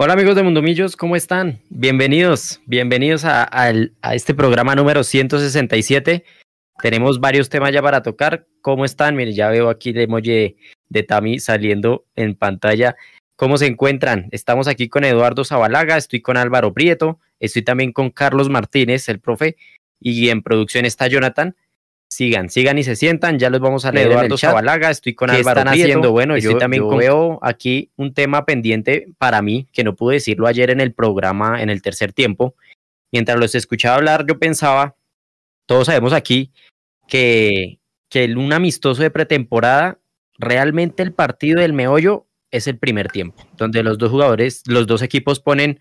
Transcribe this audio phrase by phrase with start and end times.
[0.00, 1.58] Hola amigos de Mundomillos, ¿cómo están?
[1.70, 3.72] Bienvenidos, bienvenidos a,
[4.12, 6.24] este programa número 167.
[6.80, 8.46] Tenemos varios temas ya para tocar.
[8.60, 9.16] ¿Cómo están?
[9.16, 10.56] Miren, ya veo aquí el emoji
[10.88, 12.94] de, Tami saliendo en pantalla.
[13.34, 14.28] ¿Cómo se encuentran?
[14.30, 19.18] Estamos aquí con Eduardo Zabalaga, estoy con Álvaro Prieto, estoy también con Carlos Martínez, el
[19.18, 19.56] profe,
[19.98, 21.56] y en producción está Jonathan
[22.08, 23.38] sigan, sigan y se sientan.
[23.38, 26.10] Ya los vamos a leer Eduardo Zabalaga, estoy con Álvaro están haciendo?
[26.10, 30.70] Bueno, yo también veo aquí un tema pendiente para mí, que no pude decirlo ayer
[30.70, 32.54] en el programa, en el tercer tiempo.
[33.12, 34.96] Mientras los escuchaba hablar, yo pensaba,
[35.66, 36.52] todos sabemos aquí,
[37.06, 39.98] que, que un amistoso de pretemporada,
[40.38, 45.02] realmente el partido del meollo es el primer tiempo, donde los dos jugadores, los dos
[45.02, 45.80] equipos ponen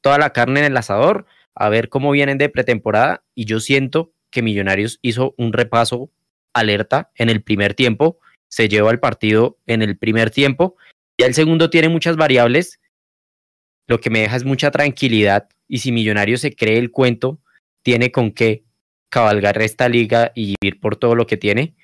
[0.00, 4.13] toda la carne en el asador, a ver cómo vienen de pretemporada, y yo siento
[4.34, 6.10] que Millonarios hizo un repaso
[6.52, 8.18] alerta en el primer tiempo,
[8.48, 10.76] se lleva el partido en el primer tiempo,
[11.16, 12.80] y el segundo tiene muchas variables,
[13.86, 17.38] lo que me deja es mucha tranquilidad, y si Millonarios se cree el cuento,
[17.82, 18.64] tiene con qué
[19.08, 21.76] cabalgar esta liga y ir por todo lo que tiene,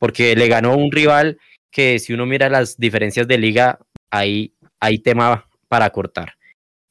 [0.00, 1.38] porque le ganó un rival
[1.70, 3.78] que si uno mira las diferencias de liga,
[4.10, 6.34] hay, hay tema para cortar.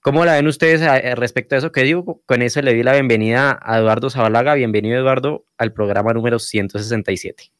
[0.04, 0.82] ¿Cómo la ven ustedes
[1.16, 2.24] respecto a eso que digo?
[2.26, 4.56] Con eso le di la bienvenida a Eduardo Zabalaga.
[4.56, 7.52] Bienvenido, Eduardo, al programa número 167.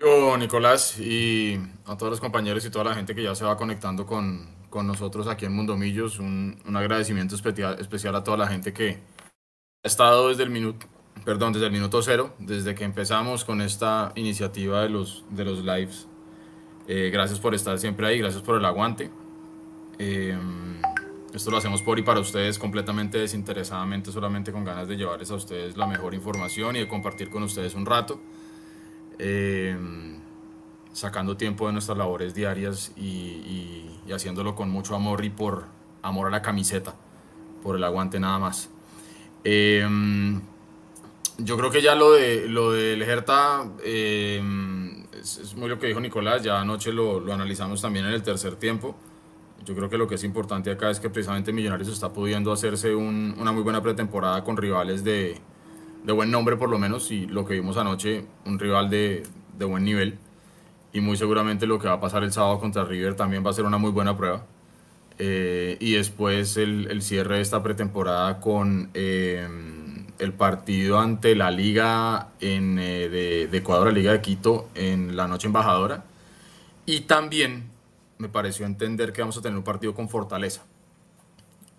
[0.00, 3.56] Yo, Nicolás, y a todos los compañeros y toda la gente que ya se va
[3.56, 8.48] conectando con, con nosotros aquí en Mundomillos, un, un agradecimiento especial, especial a toda la
[8.48, 8.98] gente que
[9.84, 10.88] ha estado desde el minuto,
[11.24, 15.60] perdón, desde el minuto cero, desde que empezamos con esta iniciativa de los, de los
[15.60, 16.08] lives.
[16.88, 19.08] Eh, gracias por estar siempre ahí, gracias por el aguante.
[19.98, 20.76] Em,
[21.32, 25.34] esto lo hacemos por y para ustedes completamente desinteresadamente, solamente con ganas de llevarles a
[25.34, 28.20] ustedes la mejor información y de compartir con ustedes un rato,
[29.18, 30.18] em,
[30.92, 35.66] sacando tiempo de nuestras labores diarias y, haciéndolo con mucho amor y por
[36.02, 36.94] amor a la camiseta,
[37.62, 38.70] por el aguante nada más.
[39.44, 40.40] Em,
[41.38, 44.42] yo creo que ya lo de lo del Hertha es,
[45.54, 48.96] muy lo que dijo Nicolás, ya anoche lo, lo analizamos también en el tercer tiempo.
[49.66, 52.94] Yo creo que lo que es importante acá es que precisamente Millonarios está pudiendo hacerse
[52.94, 55.38] una muy buena pretemporada con rivales de,
[56.04, 59.24] de, buen nombre por lo menos y lo que vimos anoche, un rival de,
[59.58, 60.18] de, buen nivel.
[60.92, 63.54] Y muy seguramente lo que va a pasar el sábado contra River también va a
[63.54, 64.46] ser una muy buena prueba.
[65.18, 69.48] Eh, y después el, el, cierre de esta pretemporada con eh,
[70.20, 75.16] el partido ante la Liga en, eh, de, de Ecuador, la Liga de Quito, en
[75.16, 76.04] la noche embajadora.
[76.86, 77.75] Y también
[78.18, 80.64] me pareció entender que vamos a tener un partido con fortaleza.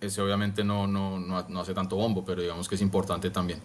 [0.00, 3.60] Ese obviamente no, no, no, hace tanto bombo, pero digamos que es importante también.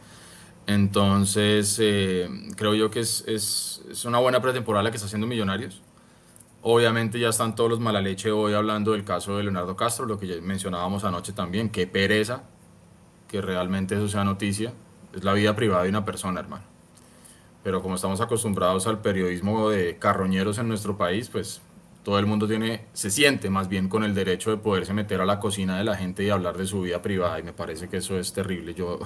[0.65, 5.27] Entonces, eh, creo yo que es, es, es, una buena pretemporada la que está haciendo
[5.27, 5.81] Millonarios.
[6.61, 10.17] Obviamente ya están todos los mala leche hoy hablando del caso de Leonardo Castro, lo
[10.17, 11.69] que ya mencionábamos anoche también.
[11.69, 12.43] Qué pereza
[13.27, 14.73] que realmente eso sea noticia.
[15.13, 16.63] Es la vida privada de una persona, hermano.
[17.63, 21.61] Pero como estamos acostumbrados al periodismo de carroñeros en nuestro país, pues
[22.03, 25.25] todo el mundo tiene, se siente más bien con el derecho de poderse meter a
[25.25, 27.97] la cocina de la gente y hablar de su vida privada y me parece que
[27.97, 28.73] eso es terrible.
[28.73, 28.99] Yo,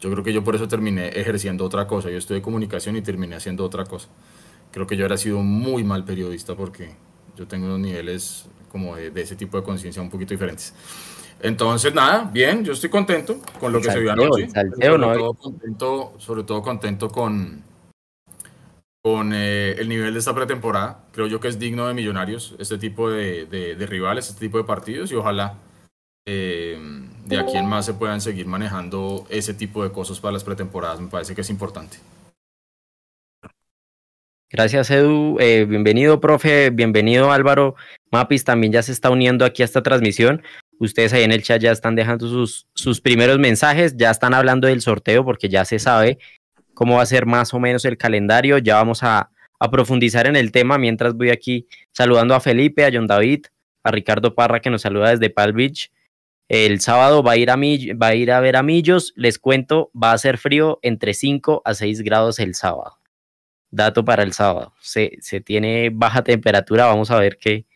[0.00, 2.08] yo creo que yo por eso terminé ejerciendo otra cosa.
[2.08, 4.08] Yo estudié comunicación y terminé haciendo otra cosa.
[4.70, 6.94] Creo que yo hubiera sido muy mal periodista porque
[7.36, 10.72] yo tengo unos niveles como de, ese tipo de conciencia un poquito diferentes.
[11.42, 14.48] Entonces, nada, bien, yo estoy contento con lo que se vio anoche.
[15.34, 17.64] contento, sobre todo contento con,
[19.02, 21.04] con eh, el nivel de esta pretemporada.
[21.12, 24.64] Creo yo que es digno de Millonarios este tipo de, de, rivales, este tipo de
[24.64, 25.54] partidos y ojalá
[26.26, 26.78] eh,
[27.26, 31.00] de aquí en más se puedan seguir manejando ese tipo de cosas para las pretemporadas.
[31.00, 31.98] Me parece que es importante.
[34.52, 35.38] Gracias, Edu.
[35.38, 36.70] Eh, bienvenido, profe.
[36.70, 37.76] Bienvenido, Álvaro.
[38.10, 40.42] Mapis también ya se está uniendo aquí a esta transmisión.
[40.80, 44.66] Ustedes ahí en el chat ya están dejando sus, sus primeros mensajes, ya están hablando
[44.66, 46.18] del sorteo porque ya se sabe
[46.80, 48.56] cómo va a ser más o menos el calendario.
[48.56, 49.30] Ya vamos a,
[49.70, 53.44] profundizar en el tema mientras voy aquí saludando a Felipe, a John David,
[53.84, 55.92] a Ricardo Parra que nos saluda desde Palm Beach.
[56.48, 59.12] El sábado va a ir a, ver a Millos.
[59.14, 62.96] Les cuento, va a ser frío entre 5 a 6 grados el sábado.
[63.70, 64.72] Dato para el sábado.
[64.80, 66.86] Se, se tiene baja temperatura.
[66.86, 67.66] Vamos a ver qué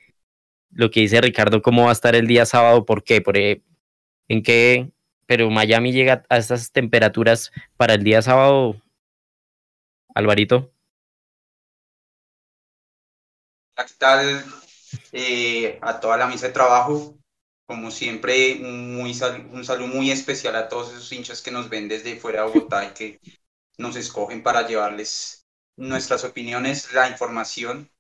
[0.71, 3.63] lo que dice Ricardo, cómo va a estar el día sábado, por qué, por, eh,
[4.29, 4.91] en qué,
[5.27, 8.81] pero Miami llega a estas temperaturas para el día sábado
[10.15, 10.73] Alvarito.
[13.77, 14.45] ¿Qué tal
[15.13, 17.17] eh, a toda la mesa de trabajo?
[17.67, 19.13] Como siempre, un, muy
[19.53, 22.85] un saludo muy especial a todos esos hinchas que nos ven desde fuera de Bogotá
[22.85, 23.21] y que
[23.79, 25.47] nos escogen para llevarles
[25.77, 27.91] nuestras opiniones, la información.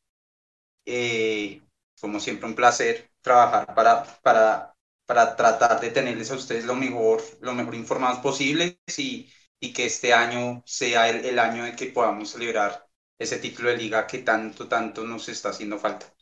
[0.87, 1.63] Eh,
[2.01, 4.75] como siempre un placer trabajar para, para,
[5.07, 9.31] para tratar de tenerles a ustedes lo mejor, lo mejor informados posibles y,
[9.65, 12.87] y que este año sea el, el año de que podamos celebrar
[13.19, 16.13] ese título de liga que tanto, tanto nos está haciendo falta.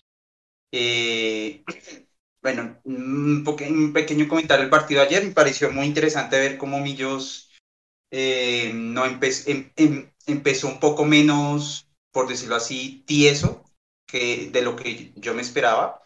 [0.71, 1.65] Eh,
[2.41, 5.25] bueno, un, un, pequeño comentario del partido de ayer.
[5.25, 7.51] Me pareció muy interesante ver cómo Millos
[8.11, 13.65] eh, no empe em em empezó un poco menos, por decirlo así, tieso
[14.07, 16.02] que de lo que yo me esperaba.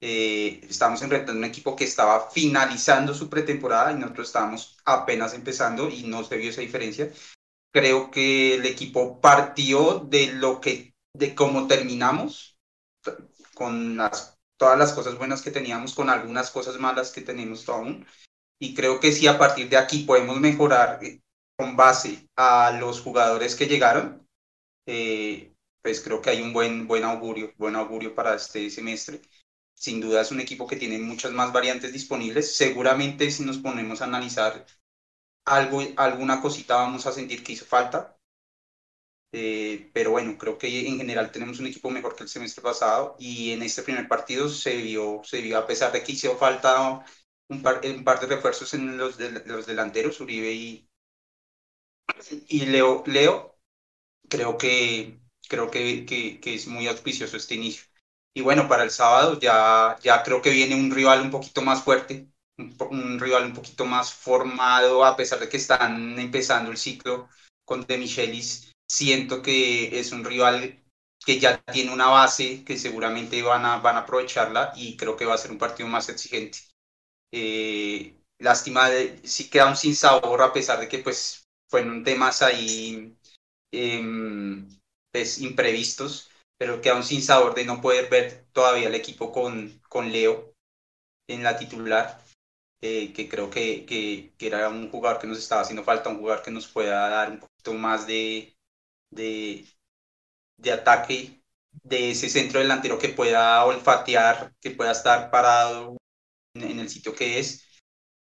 [0.00, 5.88] Eh, estábamos enfrentando un equipo que estaba finalizando su pretemporada y nosotros estábamos apenas empezando
[5.88, 7.10] y no se vio esa diferencia.
[7.72, 12.58] Creo que el equipo partió de lo que, de cómo terminamos,
[13.54, 18.06] con las, todas las cosas buenas que teníamos, con algunas cosas malas que tenemos aún.
[18.58, 21.20] Y creo que si a partir de aquí podemos mejorar eh,
[21.56, 24.26] con base a los jugadores que llegaron,
[24.86, 29.20] eh, pues creo que hay un buen, buen augurio, buen augurio para este semestre.
[29.74, 32.56] Sin duda es un equipo que tiene muchas más variantes disponibles.
[32.56, 34.66] Seguramente si nos ponemos a analizar
[35.44, 38.16] algo, alguna cosita vamos a sentir que hizo falta.
[39.32, 43.16] Eh, pero bueno, creo que en general tenemos un equipo mejor que el semestre pasado
[43.18, 47.04] y en este primer partido se vio, se vio a pesar de que hizo falta
[47.48, 50.88] un par, de refuerzos en los, de, los delanteros, Uribe y,
[52.48, 53.58] y Leo, Leo
[54.28, 57.84] creo que creo que, que, es muy auspicioso este inicio.
[58.34, 61.82] Y bueno, para el sábado ya, ya creo que viene un rival un poquito más
[61.82, 62.28] fuerte,
[62.58, 67.28] un, un, rival un poquito más formado, a pesar de que están empezando el ciclo
[67.64, 68.72] con De Michelis.
[68.88, 70.82] Siento que es un rival
[71.24, 75.24] que ya tiene una base que seguramente van a, van a aprovecharla y creo que
[75.24, 76.58] va a ser un partido más exigente.
[77.32, 82.42] Eh, lástima, de, sí queda un sin sabor a pesar de que pues fueron temas
[82.42, 83.16] ahí
[83.72, 84.02] eh,
[85.10, 89.80] pues, imprevistos, pero queda un sin sabor de no poder ver todavía el equipo con,
[89.88, 90.54] con Leo
[91.28, 92.20] en la titular,
[92.82, 96.18] eh, que creo que, que, que, era un jugador que nos estaba haciendo falta, un
[96.18, 98.56] jugador que nos pueda dar un poquito más de,
[99.10, 99.66] de,
[100.58, 101.42] de ataque,
[101.82, 105.96] de ese centro delantero que pueda olfatear, que pueda estar parado
[106.54, 107.64] en, en el sitio que es.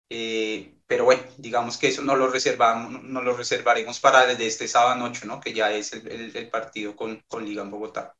[0.09, 4.67] Eh, pero bueno, digamos que eso no lo reservamos, no lo reservaremos para desde este
[4.67, 5.41] sábado 8, ¿no?
[5.41, 8.15] Que ya es el, el, el partido con, con, Liga en Bogotá.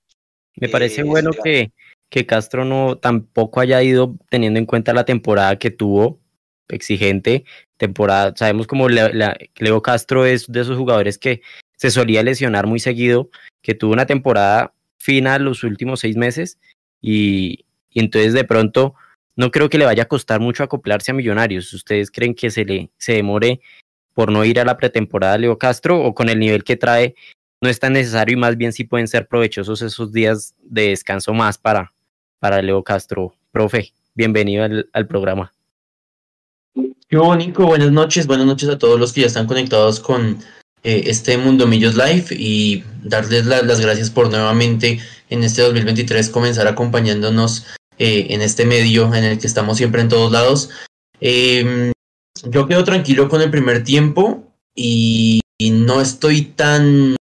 [0.56, 1.72] Me parece eh, bueno que,
[2.10, 6.20] que Castro no tampoco haya ido teniendo en cuenta la temporada que tuvo
[6.68, 7.46] exigente
[7.78, 8.34] temporada.
[8.36, 11.42] Sabemos como la, la, Leo Castro es de esos jugadores que
[11.78, 13.30] se solía lesionar muy seguido,
[13.62, 16.60] que tuvo una temporada fina los últimos seis meses
[17.02, 18.96] y, y entonces de pronto
[19.38, 21.72] no creo que le vaya a costar mucho acoplarse a Millonarios.
[21.72, 23.62] ¿Ustedes creen que se le se demore
[24.14, 27.16] por no ir a la pretemporada Leo Castro o con el nivel que trae
[27.62, 31.34] no es tan necesario y más bien sí pueden ser provechosos esos días de descanso
[31.34, 31.94] más para,
[32.40, 33.36] para Leo Castro?
[33.52, 35.54] Profe, bienvenido al, al programa.
[37.08, 40.40] Qué bonito, buenas noches, buenas noches a todos los que ya están conectados con
[40.84, 45.00] eh, este Mundo Millos Live y darles la, las gracias por nuevamente
[45.30, 47.68] en este 2023 comenzar acompañándonos
[48.00, 50.70] eh, en este medio en el que estamos siempre en todos lados.
[51.20, 51.92] Eh,
[52.44, 57.16] yo quedo tranquilo con el primer tiempo y, no estoy tan,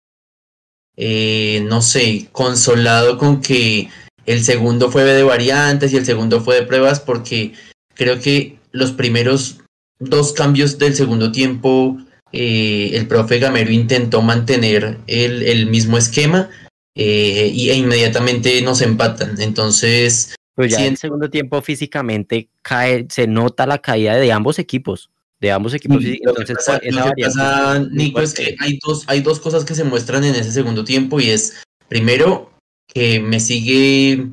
[0.97, 3.89] eh, no sé, consolado con que
[4.25, 7.53] el segundo fue de variantes y el segundo fue de pruebas porque
[7.93, 9.61] creo que los primeros
[9.99, 11.97] dos cambios del segundo tiempo
[12.33, 16.49] eh, el profe Gamero intentó mantener el, el mismo esquema
[16.93, 19.39] e inmediatamente nos empatan.
[19.41, 24.31] Entonces, pues ya sí, en el segundo tiempo físicamente cae, se nota la caída de
[24.31, 25.11] ambos equipos.
[25.39, 26.01] De ambos equipos.
[26.01, 29.75] Sí, entonces, pasa, lo que pasa, Nico, es que hay dos, hay dos cosas que
[29.75, 32.51] se muestran en ese segundo tiempo y es, primero,
[32.87, 34.27] que me sigue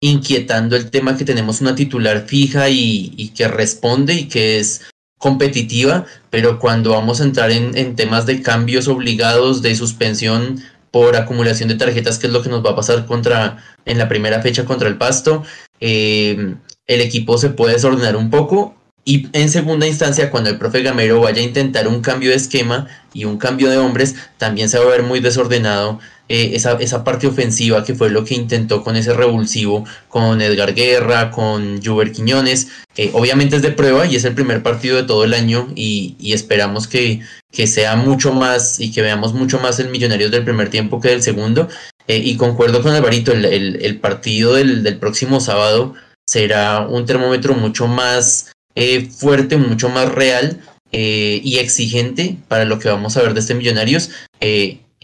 [0.00, 4.82] inquietando el tema que tenemos una titular fija y, y que responde y que es
[5.18, 10.62] competitiva, pero cuando vamos a entrar en, en, temas de cambios obligados, de suspensión
[10.94, 14.08] por acumulación de tarjetas, que es lo que nos va a pasar contra en la
[14.08, 15.42] primera fecha contra el Pasto,
[15.80, 16.54] eh,
[16.86, 21.20] el equipo se puede desordenar un poco y en segunda instancia, cuando el profe Gamero
[21.20, 24.86] vaya a intentar un cambio de esquema y un cambio de hombres, también se va
[24.86, 28.96] a ver muy desordenado eh, esa, esa parte ofensiva que fue lo que intentó con
[28.96, 32.68] ese revulsivo con Edgar Guerra, con Juber Quiñones.
[32.96, 36.16] Eh, obviamente es de prueba y es el primer partido de todo el año y,
[36.18, 37.20] y, esperamos que,
[37.52, 41.10] que sea mucho más y que veamos mucho más el Millonarios del primer tiempo que
[41.10, 41.68] del segundo.
[42.08, 45.94] Eh, y concuerdo con Alvarito, el, el, el partido del, del, próximo sábado
[46.26, 50.60] será un termómetro mucho más eh, fuerte, mucho más real
[50.96, 54.10] y exigente para lo que vamos a ver de este Millonarios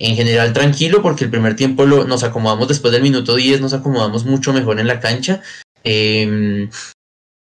[0.00, 3.74] en general tranquilo porque el primer tiempo lo, nos acomodamos después del minuto 10, nos
[3.74, 5.42] acomodamos mucho mejor en la cancha.
[5.84, 6.70] Em,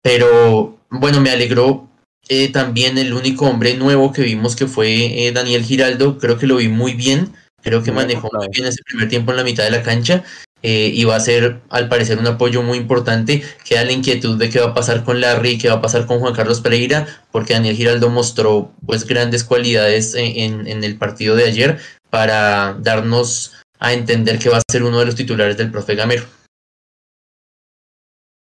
[0.01, 1.89] pero bueno, me alegró
[2.29, 6.47] eh, también el único hombre nuevo que vimos que fue eh, Daniel Giraldo, creo que
[6.47, 9.65] lo vi muy bien, creo que manejó muy bien ese primer tiempo en la mitad
[9.65, 10.23] de la cancha
[10.63, 13.43] eh, y va a ser al parecer un apoyo muy importante.
[13.63, 16.19] Queda la inquietud de qué va a pasar con Larry, qué va a pasar con
[16.19, 21.45] Juan Carlos Pereira, porque Daniel Giraldo mostró pues grandes cualidades en, en el partido de
[21.45, 25.95] ayer para darnos a entender que va a ser uno de los titulares del profe
[25.95, 26.23] Gamero.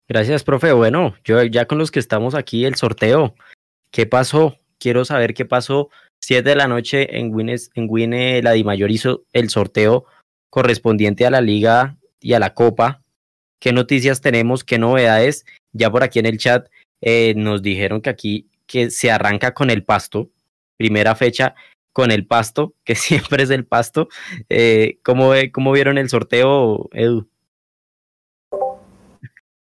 [0.08, 0.72] Gracias, profe.
[0.72, 3.34] Bueno, yo ya con los que estamos aquí, el sorteo.
[3.90, 4.58] ¿Qué pasó?
[4.78, 5.90] Quiero saber qué pasó.
[6.20, 10.04] Siete de la noche en Wines, en Wine, la Dimayor hizo el sorteo
[10.52, 13.00] correspondiente a la liga y a la copa.
[13.58, 14.64] ¿Qué noticias tenemos?
[14.64, 15.46] ¿Qué novedades?
[15.72, 16.68] Ya por aquí en el chat
[17.00, 20.28] eh, nos dijeron que aquí que se arranca con el pasto.
[20.76, 21.54] Primera fecha
[21.94, 24.08] con el pasto, que siempre es el pasto.
[24.50, 27.26] Eh, ¿cómo, ¿Cómo vieron el sorteo, Edu?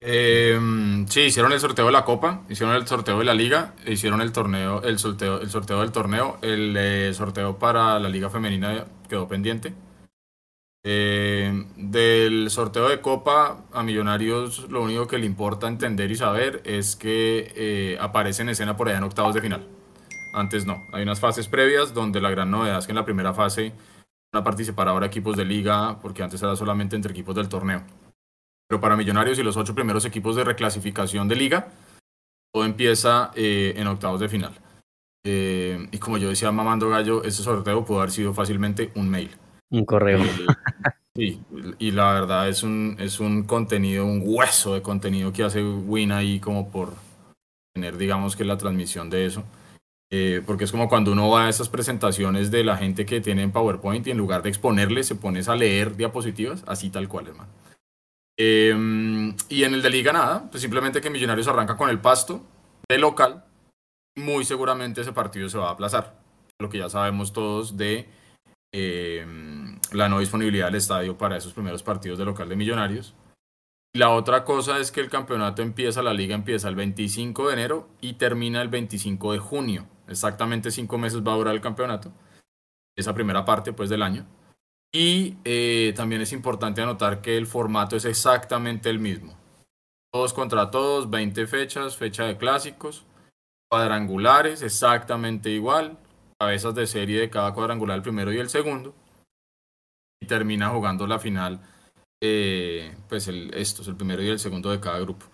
[0.02, 0.60] Eh,
[1.08, 4.34] sí, hicieron el sorteo de la Copa, hicieron el sorteo de la Liga, hicieron el
[4.34, 9.30] torneo, el sorteo, el sorteo del torneo, el eh, sorteo para la Liga Femenina quedó
[9.30, 9.74] pendiente.
[10.86, 16.62] Eh, del sorteo de Copa a Millonarios, lo único que le importa entender y saber
[16.66, 19.66] es que eh, aparece en escena por allá en octavos de final.
[20.34, 23.34] Antes no, hay unas fases previas donde la gran novedad es que en la primera
[23.34, 23.72] fase
[24.34, 27.84] van a participar ahora equipos de liga, porque antes era solamente entre equipos del torneo.
[28.68, 31.72] Pero para Millonarios y los ocho primeros equipos de reclasificación de liga,
[32.52, 34.60] todo empieza eh, en octavos de final.
[35.25, 39.32] Eh, y como yo decía Mamando Gallo, ese sorteo pudo haber sido fácilmente un mail.
[39.74, 40.20] Un correo.
[40.24, 40.46] Eh,
[41.15, 41.42] sí,
[41.80, 46.12] y la verdad es un, es un contenido, un hueso de contenido que hace Win
[46.12, 46.94] ahí como por
[47.74, 49.44] tener, digamos que la transmisión de eso.
[50.46, 53.51] porque es como cuando uno va a esas presentaciones de la gente que tiene en
[53.51, 57.50] PowerPoint y en lugar de exponerle se pones a leer diapositivas, así tal cual, hermano.
[58.38, 62.44] Em, y en el de Liga nada, pues simplemente que Millonarios arranca con el pasto
[62.88, 63.44] de local.
[64.15, 66.20] Muy seguramente ese partido se va a aplazar.
[66.60, 68.08] Lo que ya sabemos todos de
[68.74, 73.13] em, la no disponibilidad del estadio para esos primeros partidos de local de Millonarios.
[73.96, 77.89] La otra cosa es que el campeonato empieza, la liga empieza el 25 de enero
[78.01, 79.88] y termina el 25 de junio.
[80.08, 82.12] Exactamente cinco meses va a durar el campeonato.
[82.98, 84.25] Esa primera parte pues del año.
[84.92, 89.38] Y eh, también es importante anotar que el formato es exactamente el mismo.
[90.12, 93.06] Todos contra todos, 20 fechas, fecha de clásicos,
[93.70, 95.98] cuadrangulares, exactamente igual,
[96.44, 98.94] cabezas de serie de cada cuadrangular, el primero y el segundo.
[100.22, 101.62] Y termina jugando la final,
[102.22, 105.26] eh, pues el, estos, el primero y el segundo de cada grupo.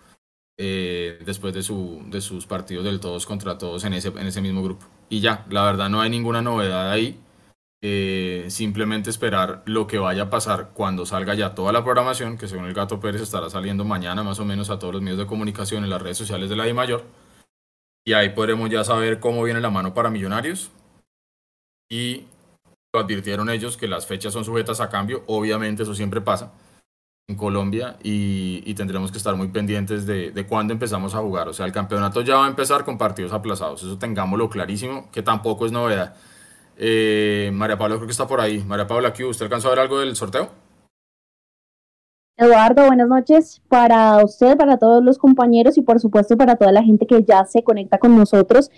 [0.56, 4.40] Eh, después de, su, de sus partidos del todos contra todos en ese, en ese
[4.40, 4.86] mismo grupo.
[5.08, 7.18] Y ya, la verdad no hay ninguna novedad ahí.
[7.82, 12.46] Eh, simplemente esperar lo que vaya a pasar cuando salga ya toda la programación, que
[12.46, 15.26] según el Gato Pérez estará saliendo mañana más o menos a todos los medios de
[15.26, 17.04] comunicación en las redes sociales de la I Mayor.
[18.04, 20.70] Y ahí podremos ya saber cómo viene la mano para Millonarios.
[21.90, 22.24] Y
[22.94, 25.24] lo advirtieron ellos que las fechas son sujetas a cambio.
[25.26, 26.52] Obviamente eso siempre pasa
[27.28, 31.48] en Colombia y, tendremos que estar muy pendientes de, de cuándo empezamos a jugar.
[31.48, 33.82] O sea, el campeonato ya va a empezar con partidos aplazados.
[33.82, 36.14] Eso tengámoslo clarísimo, que tampoco es novedad.
[36.82, 38.64] Eh, María Paula creo que está por ahí.
[38.64, 40.48] María Paula, aquí ¿usted alcanzó a ver algo del sorteo?
[42.38, 46.82] Eduardo, buenas noches para usted, para todos los compañeros y por supuesto para toda la
[46.82, 48.70] gente que ya se conecta con nosotros.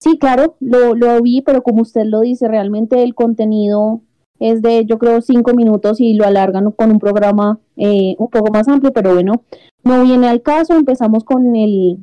[0.00, 4.02] Sí, claro, lo, lo vi, pero como usted lo dice, realmente el contenido
[4.38, 8.52] es de, yo creo, cinco minutos y lo alargan con un programa eh, un poco
[8.52, 9.42] más amplio, pero bueno,
[9.82, 10.74] no viene al caso.
[10.74, 11.98] Empezamos con el,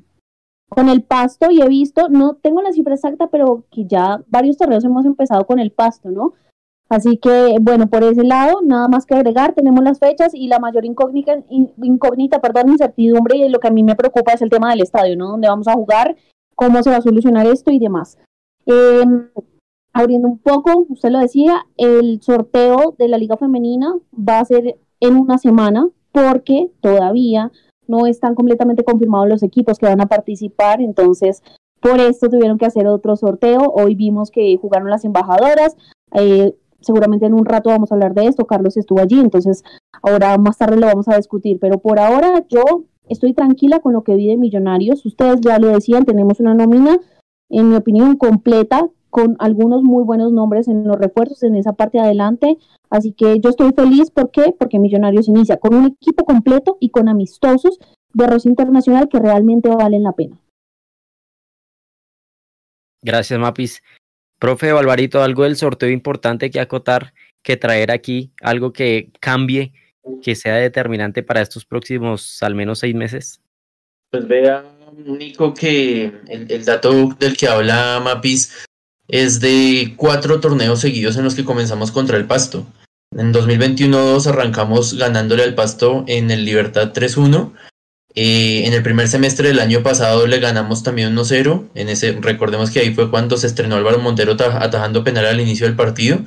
[0.70, 4.58] con el pasto y he visto, no tengo la cifra exacta, pero que ya varios
[4.58, 6.34] torneos hemos empezado con el pasto, ¿no?
[6.88, 10.60] Así que, bueno, por ese lado, nada más que agregar, tenemos las fechas y la
[10.60, 14.70] mayor incógnita, incógnita, perdón, incertidumbre y lo que a mí me preocupa es el tema
[14.70, 15.30] del estadio, ¿no?
[15.30, 16.16] Dónde vamos a jugar,
[16.56, 18.18] cómo se va a solucionar esto y demás.
[18.66, 19.30] Em,
[19.94, 24.78] abriendo un poco, usted lo decía, el sorteo de la Liga Femenina va a ser
[25.00, 27.52] en una semana porque todavía
[27.88, 31.44] no están completamente confirmados los equipos que van a participar, entonces
[31.82, 33.72] por esto tuvieron que hacer otro sorteo.
[33.76, 35.76] Hoy vimos que jugaron las embajadoras.
[36.14, 38.46] Eh, seguramente en un rato vamos a hablar de esto.
[38.46, 39.64] Carlos estuvo allí, entonces
[40.02, 41.60] ahora más tarde lo vamos a discutir.
[41.60, 45.06] Pero por ahora yo estoy tranquila con lo que vi de Millonarios.
[45.06, 46.98] Ustedes ya lo decían, tenemos una nómina,
[47.50, 51.98] en mi opinión, completa, con algunos muy buenos nombres en los refuerzos en esa parte
[51.98, 52.58] de adelante.
[52.90, 54.54] Así que yo estoy feliz, ¿por qué?
[54.58, 57.80] Porque Millonarios inicia con un equipo completo y con amistosos
[58.14, 60.38] de Rosa Internacional que realmente valen la pena.
[63.02, 63.84] Gracias, Mapis.
[64.40, 67.14] Profe Alvarito, algo del sorteo importante que acotar
[67.46, 69.72] que traer aquí algo que cambie,
[70.22, 73.42] que sea determinante para estos próximos al menos seis meses?
[74.12, 74.64] Pues vea,
[74.96, 78.66] Nico, que el, el dato del que habla Mapis
[79.08, 82.66] es de cuatro torneos seguidos en los que comenzamos contra el Pasto.
[83.16, 87.54] En 2021 arrancamos ganándole al Pasto en el Libertad 3-1.
[88.18, 91.70] Eh, en el primer semestre del año pasado le ganamos también 1-0.
[91.76, 95.68] En ese, recordemos que ahí fue cuando se estrenó Álvaro Montero atajando penal al inicio
[95.68, 96.26] del partido.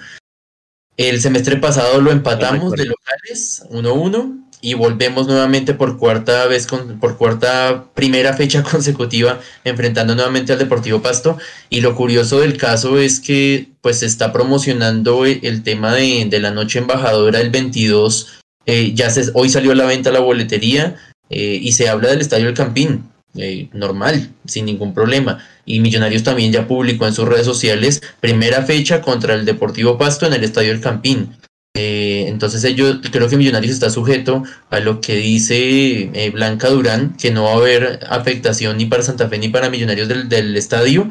[0.98, 6.98] El semestre pasado lo empatamos de locales 1-1 y volvemos nuevamente por cuarta vez, con,
[6.98, 11.38] por cuarta primera fecha consecutiva, enfrentando nuevamente al Deportivo Pasto.
[11.70, 16.40] Y lo curioso del caso es que pues se está promocionando el, tema de, de,
[16.40, 18.40] la noche embajadora el 22.
[18.66, 20.96] Eh, ya se, hoy salió a la venta la boletería
[21.30, 23.04] eh, y se habla del Estadio del Campín.
[23.40, 25.38] Eh, normal, sin ningún problema.
[25.64, 30.26] Y Millonarios también ya publicó en sus redes sociales primera fecha contra el Deportivo Pasto
[30.26, 31.36] en el Estadio del Campín.
[31.76, 37.16] Eh, entonces ellos, creo que Millonarios está sujeto a lo que dice eh, Blanca Durán,
[37.16, 41.08] que no va a haber afectación ni para Santa Fe ni para Millonarios del, estadio,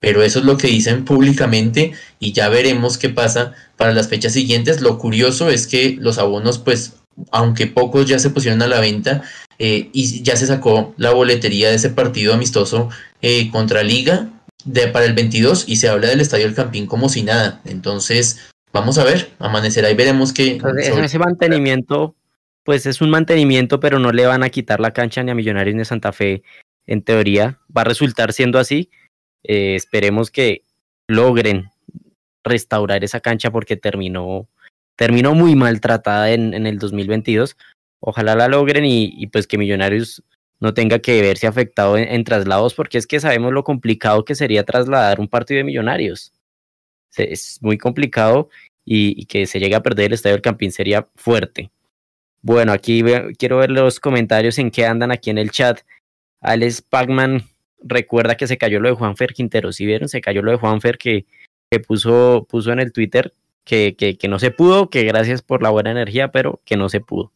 [0.00, 4.34] pero eso es lo que dicen públicamente y ya veremos qué pasa para las fechas
[4.34, 4.82] siguientes.
[4.82, 6.96] Lo curioso es que los abonos, pues,
[7.30, 9.22] aunque pocos ya se pusieron a la venta
[9.60, 12.88] eh, y ya se sacó la boletería de ese partido amistoso
[13.52, 14.30] contra Liga
[14.64, 17.60] de, para el 22 y se habla del Estadio del Campín como si nada.
[17.64, 20.60] Entonces, Vamos a ver, amanecerá y veremos que...
[20.78, 22.14] ese mantenimiento,
[22.64, 25.74] pues es un mantenimiento, pero no le van a quitar la cancha ni a Millonarios
[25.74, 26.44] ni a Santa Fe,
[26.86, 27.58] en teoría.
[27.76, 28.90] Va a resultar siendo así.
[29.42, 30.62] Eh, esperemos que
[31.08, 31.70] logren
[32.44, 34.48] restaurar esa cancha porque terminó,
[34.96, 37.56] terminó muy maltratada en, en el 2022.
[38.00, 40.22] Ojalá la logren y, pues que Millonarios
[40.58, 44.64] no tenga que verse afectado en, traslados, porque es que sabemos lo complicado que sería
[44.64, 46.32] trasladar un partido de Millonarios
[47.16, 48.48] es muy complicado
[48.84, 51.70] y, que se llegue a perder el Estadio del Campín sería fuerte.
[52.42, 53.02] Bueno, aquí
[53.38, 55.80] quiero ver los comentarios en qué andan aquí en el chat.
[56.40, 57.42] Alex Pacman
[57.82, 59.72] recuerda que se cayó lo de Juanfer Quintero.
[59.72, 61.26] Si vieron, se cayó lo de Juanfer que,
[61.70, 65.62] que puso, puso en el Twitter que, que, que, no se pudo, que gracias por
[65.62, 67.30] la buena energía, pero que no se pudo.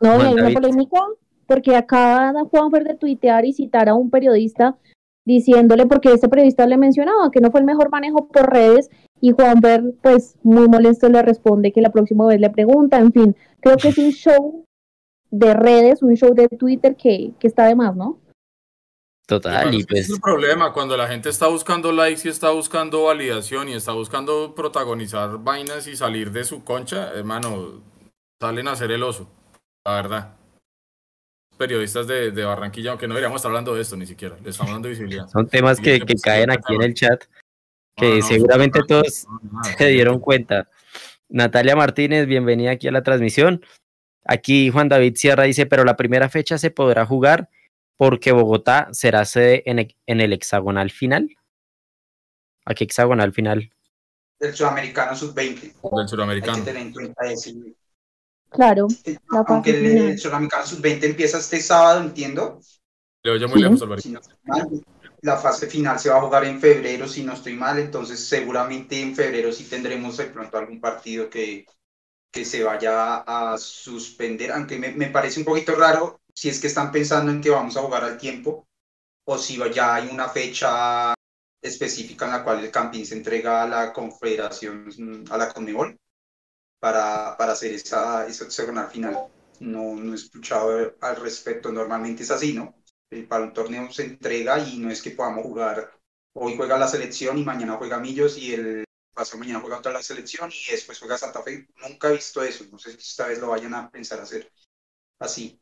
[0.00, 1.00] No, hay una polémica
[1.46, 4.76] porque acaba Juanfer de tuitear y citar a un periodista
[5.24, 8.88] diciéndole, porque este periodista le mencionaba que no fue el mejor manejo por redes
[9.20, 12.98] y Juan Ver, pues muy molesto, le responde que la próxima vez le pregunta.
[12.98, 14.64] En fin, creo que es un show
[15.30, 18.18] de redes, un show de Twitter que, que está de más, ¿no?
[19.26, 20.06] Total, y pues...
[20.06, 23.92] Es el problema, cuando la gente está buscando likes y está buscando validación y está
[23.92, 27.82] buscando protagonizar vainas y salir de su concha, hermano,
[28.40, 29.28] salen a hacer el oso,
[29.88, 30.34] la verdad.
[31.56, 34.72] Periodistas de, de Barranquilla, aunque no deberíamos estar hablando de esto ni siquiera, le estamos
[34.72, 35.26] dando visibilidad.
[35.28, 37.24] Son temas que, que caen aquí en el chat
[37.96, 39.26] que seguramente todos
[39.76, 40.68] se dieron cuenta.
[41.28, 43.64] Natalia Martínez, bienvenida aquí a la transmisión.
[44.24, 47.50] Aquí Juan David Sierra dice, pero la primera fecha se podrá jugar
[47.96, 51.36] porque Bogotá será sede en, el hexagonal final.
[52.64, 53.72] ¿A qué hexagonal final?
[54.38, 55.72] Del sudamericano sub-20.
[55.96, 56.52] Del sudamericano.
[56.52, 57.50] Hay que tener en cuenta eso.
[58.50, 58.88] Claro.
[59.46, 62.60] Aunque el, sudamericano sub-20 empieza este sábado, entiendo.
[63.22, 63.82] Le oye muy lejos,
[65.20, 69.00] la fase final se va a jugar en febrero, si no estoy mal, entonces seguramente
[69.00, 71.66] en febrero sí tendremos de pronto algún partido que,
[72.30, 76.68] que se vaya a suspender, aunque me, me, parece un poquito raro si es que
[76.68, 78.68] están pensando en que vamos a jugar al tiempo
[79.24, 81.14] o si ya hay una fecha
[81.60, 85.98] específica en la cual el Campín se entrega a la Confederación, a la Conmebol,
[86.80, 89.26] para, para hacer esa, esa final.
[89.60, 92.76] No, no he escuchado al respecto, normalmente es así, ¿no?
[93.28, 95.90] Para un torneo se entrega y no es que podamos jugar,
[96.34, 100.02] hoy juega la selección y mañana juega Millos y el pasado mañana juega otra la
[100.02, 101.66] selección y después juega Santa Fe.
[101.82, 104.52] Nunca he visto eso, no sé si esta vez lo vayan a pensar hacer
[105.18, 105.58] así.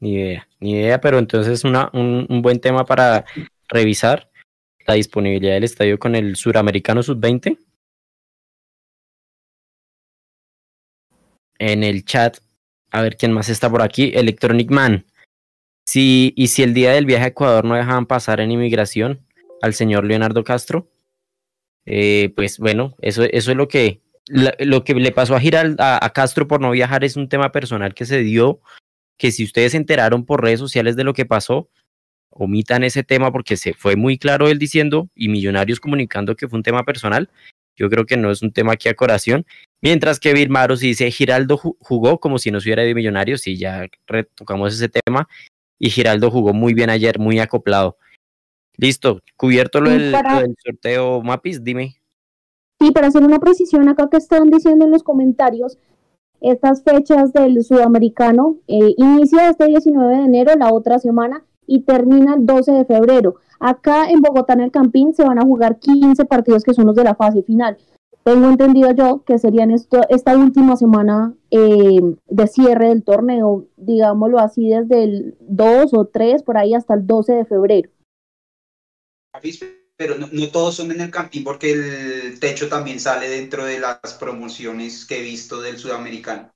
[0.00, 3.26] Ni idea, ni idea, pero entonces una, un, un buen tema para
[3.68, 4.30] revisar
[4.86, 7.58] la disponibilidad del estadio con el suramericano sub-20.
[11.58, 12.38] En el chat,
[12.90, 14.12] a ver quién más está por aquí.
[14.14, 15.06] Electronic Man.
[15.86, 19.26] Sí, y si el día del viaje a Ecuador no dejaban pasar en inmigración
[19.62, 20.90] al señor Leonardo Castro,
[21.86, 26.46] eh, pues bueno, eso, es lo que, lo que le pasó a Giral, a, Castro
[26.46, 28.60] por no viajar es un tema personal que se dio,
[29.16, 31.70] que si ustedes se enteraron por redes sociales de lo que pasó,
[32.28, 36.58] omitan ese tema porque se fue muy claro él diciendo y Millonarios comunicando que fue
[36.58, 37.30] un tema personal.
[37.76, 39.46] Yo creo que no es un tema aquí a corazón.
[39.80, 44.74] Mientras que Vilmaros dice, Giraldo jugó como si no hubiera de Millonarios y ya retocamos
[44.74, 45.28] ese tema
[45.78, 47.96] y Giraldo jugó muy bien ayer, muy acoplado.
[48.76, 50.14] Listo, cubierto lo del,
[50.64, 51.96] sorteo Mapis, dime.
[52.80, 55.78] Sí, para hacer una precisión acá que están diciendo en los comentarios,
[56.40, 62.34] estas fechas del sudamericano eh, inicia este 19 de enero, la otra semana, y termina
[62.34, 63.36] el 12 de febrero.
[63.58, 66.94] Acá en Bogotá, en el Campín, se van a jugar 15 partidos que son los
[66.94, 67.76] de la fase final.
[68.28, 74.38] Tengo entendido yo que serían esto, esta última semana eh, de cierre del torneo, digámoslo
[74.38, 77.90] así, desde el 2 o 3 por ahí hasta el 12 de febrero.
[79.96, 84.12] Pero no, todos son en el Campín porque el techo también sale dentro de las
[84.20, 86.52] promociones que he visto del sudamericano.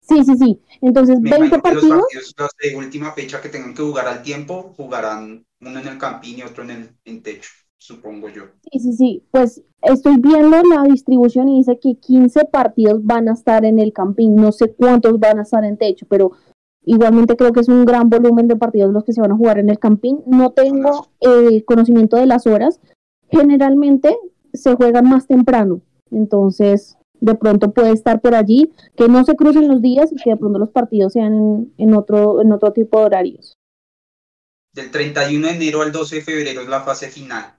[0.00, 0.62] Sí, sí, sí.
[0.80, 2.06] Entonces, 20 partidos.
[2.38, 6.38] Los de última fecha que tengan que jugar al tiempo, jugarán uno en el Campín
[6.38, 8.44] y otro en el en techo, supongo yo.
[8.72, 9.22] Sí, sí, sí.
[9.30, 13.92] Pues estoy viendo la distribución y dice que 15 partidos van a estar en el
[13.92, 14.34] Campín.
[14.36, 16.32] No sé cuántos van a estar en techo, pero
[16.84, 19.58] igualmente creo que es un gran volumen de partidos los que se van a jugar
[19.58, 20.22] en el Campín.
[20.26, 22.80] No tengo eh, conocimiento de las horas.
[23.30, 24.16] Generalmente
[24.52, 25.80] se juegan más temprano.
[26.10, 30.30] Entonces, de pronto puede estar por allí, que no se crucen los días y que
[30.30, 33.54] de pronto los partidos sean en, otro, en otro tipo de horarios.
[34.74, 37.56] Del 31 de enero al 12 de febrero es la fase final.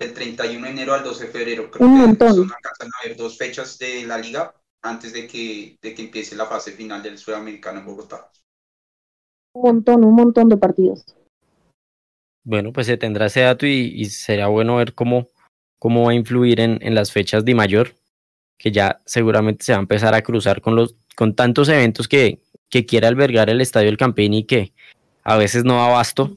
[0.00, 1.70] Del 31 de enero al 12 de febrero.
[1.70, 2.34] Creo un que montón.
[2.34, 6.46] son a haber dos fechas de la liga antes de que, de que empiece la
[6.46, 8.30] fase final del Sudamericano en Bogotá.
[9.54, 11.04] Un montón, un montón de partidos.
[12.42, 15.28] Bueno, pues se tendrá ese dato y, será bueno ver cómo,
[15.78, 17.94] cómo va a influir en, en las fechas de mayor
[18.60, 22.40] que ya seguramente se va a empezar a cruzar con, los, con tantos eventos que,
[22.68, 24.74] que quiere albergar el Estadio del Campín y que
[25.24, 26.36] a veces no abasto,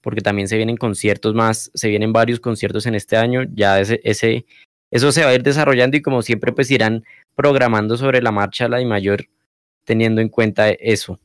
[0.00, 4.00] porque también se vienen conciertos más, se vienen varios conciertos en este año, ya ese,
[4.04, 4.46] ese,
[4.90, 8.68] eso se va a ir desarrollando y como siempre pues irán programando sobre la marcha
[8.68, 9.26] la de mayor
[9.84, 11.18] teniendo en cuenta eso.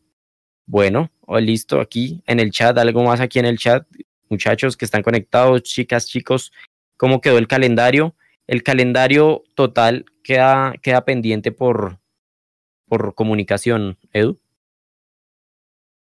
[0.65, 3.85] Bueno, oh, listo, aquí en el chat, algo más aquí en el chat,
[4.29, 6.51] muchachos que están conectados, chicas, chicos,
[6.97, 8.15] ¿cómo quedó el calendario?
[8.47, 11.99] El calendario total queda, queda pendiente por,
[12.87, 14.39] por comunicación, Edu.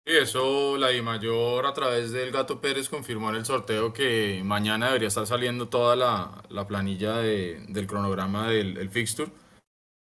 [0.05, 4.87] Sí, eso la mayor a través del Gato Pérez confirmó en el sorteo que mañana
[4.87, 9.31] debería estar saliendo toda la, la planilla de, del cronograma del fixture.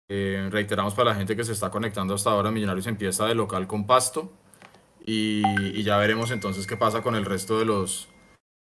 [0.10, 3.68] Eh, reiteramos para la gente que se está conectando hasta ahora, Millonarios empieza de local
[3.68, 4.34] con Pasto
[5.06, 5.42] y,
[5.78, 8.10] y ya veremos entonces qué pasa con el resto de los,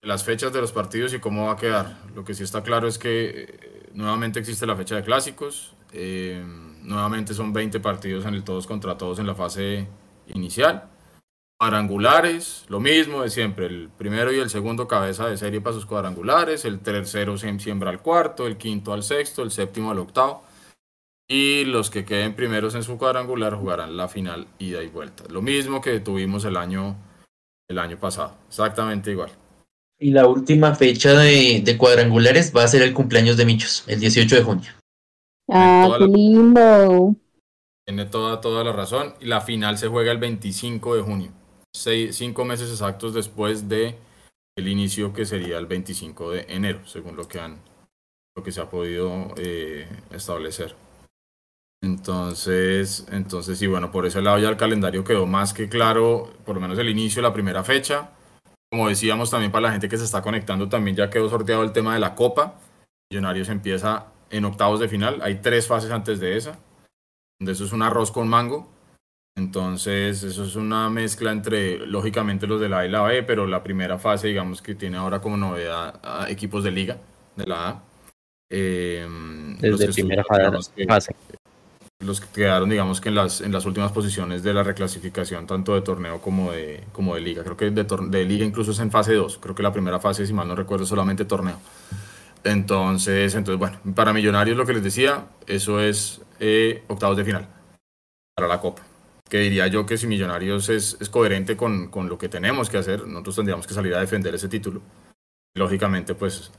[0.02, 1.97] las fechas de los partidos y cómo va a quedar.
[2.15, 6.43] Lo que sí está claro es que eh, nuevamente existe la fecha de clásicos, eh,
[6.82, 9.88] nuevamente son 20 partidos en el todos contra todos en la fase
[10.28, 10.92] inicial.
[11.63, 15.86] Cuadrangulares, lo mismo de siempre, el primero y el segundo cabeza de serie para sus
[15.86, 20.43] cuadrangulares, el tercero siembra al cuarto, el quinto al sexto, el séptimo al octavo.
[21.26, 25.23] Y los que queden primeros en su cuadrangular jugarán la final ida y vuelta.
[25.30, 26.97] Lo mismo que tuvimos el año,
[27.69, 29.32] el año pasado, exactamente igual.
[29.97, 34.36] Y la última fecha de, cuadrangulares va a ser el cumpleaños de Michos, el 18
[34.36, 34.71] de junio.
[35.49, 37.15] Ah, qué lindo.
[37.86, 39.13] Tiene toda, toda la razón.
[39.21, 41.32] Y la final se juega el 25 de junio.
[41.73, 43.97] Cinco meses exactos después de
[44.55, 47.59] el inicio que sería el 25 de enero, según lo que han
[48.36, 50.75] lo que se ha podido eh, establecer.
[51.83, 56.55] Entonces, entonces sí, bueno, por ese lado ya el calendario quedó más que claro, por
[56.55, 58.09] lo menos el inicio, la primera fecha,
[58.73, 61.73] como decíamos también para la gente que se está conectando, también ya quedó sorteado el
[61.73, 62.55] tema de la Copa.
[63.12, 65.21] Millonarios empieza en octavos de final.
[65.21, 66.57] Hay tres fases antes de esa.
[67.39, 68.72] Donde eso es un arroz con mango.
[69.35, 73.47] Entonces, eso es una mezcla entre, lógicamente, los de la A y la B, pero
[73.47, 76.97] la primera fase, digamos, que tiene ahora como novedad a equipos de liga,
[77.35, 77.83] de la A.
[78.49, 79.07] Eh,
[79.59, 80.23] Desde la primera
[80.87, 81.15] fase
[82.03, 85.73] los que quedaron, digamos que en las, en las últimas posiciones de la reclasificación, tanto
[85.73, 87.43] de torneo como de, como de liga.
[87.43, 89.39] Creo que de, de liga incluso es en fase 2.
[89.39, 91.57] Creo que la primera fase, si mal no recuerdo, solamente torneo.
[92.43, 97.47] Entonces, entonces bueno, para Millonarios lo que les decía, eso es eh, octavos de final
[98.35, 98.81] para la Copa.
[99.33, 102.77] Que diría yo que si Millonarios es, es coherente con, con, lo que tenemos que
[102.77, 104.83] hacer, nosotros tendríamos que salir a defender ese título.
[105.55, 106.51] Lógicamente, pues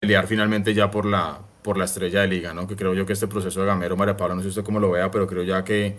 [0.00, 2.68] pelear finalmente ya por la, por la estrella de liga, ¿no?
[2.68, 4.92] Que creo yo que este proceso de Gamero, María Paula, no sé usted cómo lo
[4.92, 5.96] vea, pero creo ya que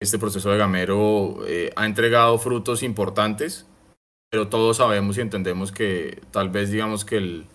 [0.00, 3.66] este proceso de Gamero eh, ha entregado frutos importantes,
[4.30, 7.46] pero todos sabemos y entendemos que tal vez digamos que el,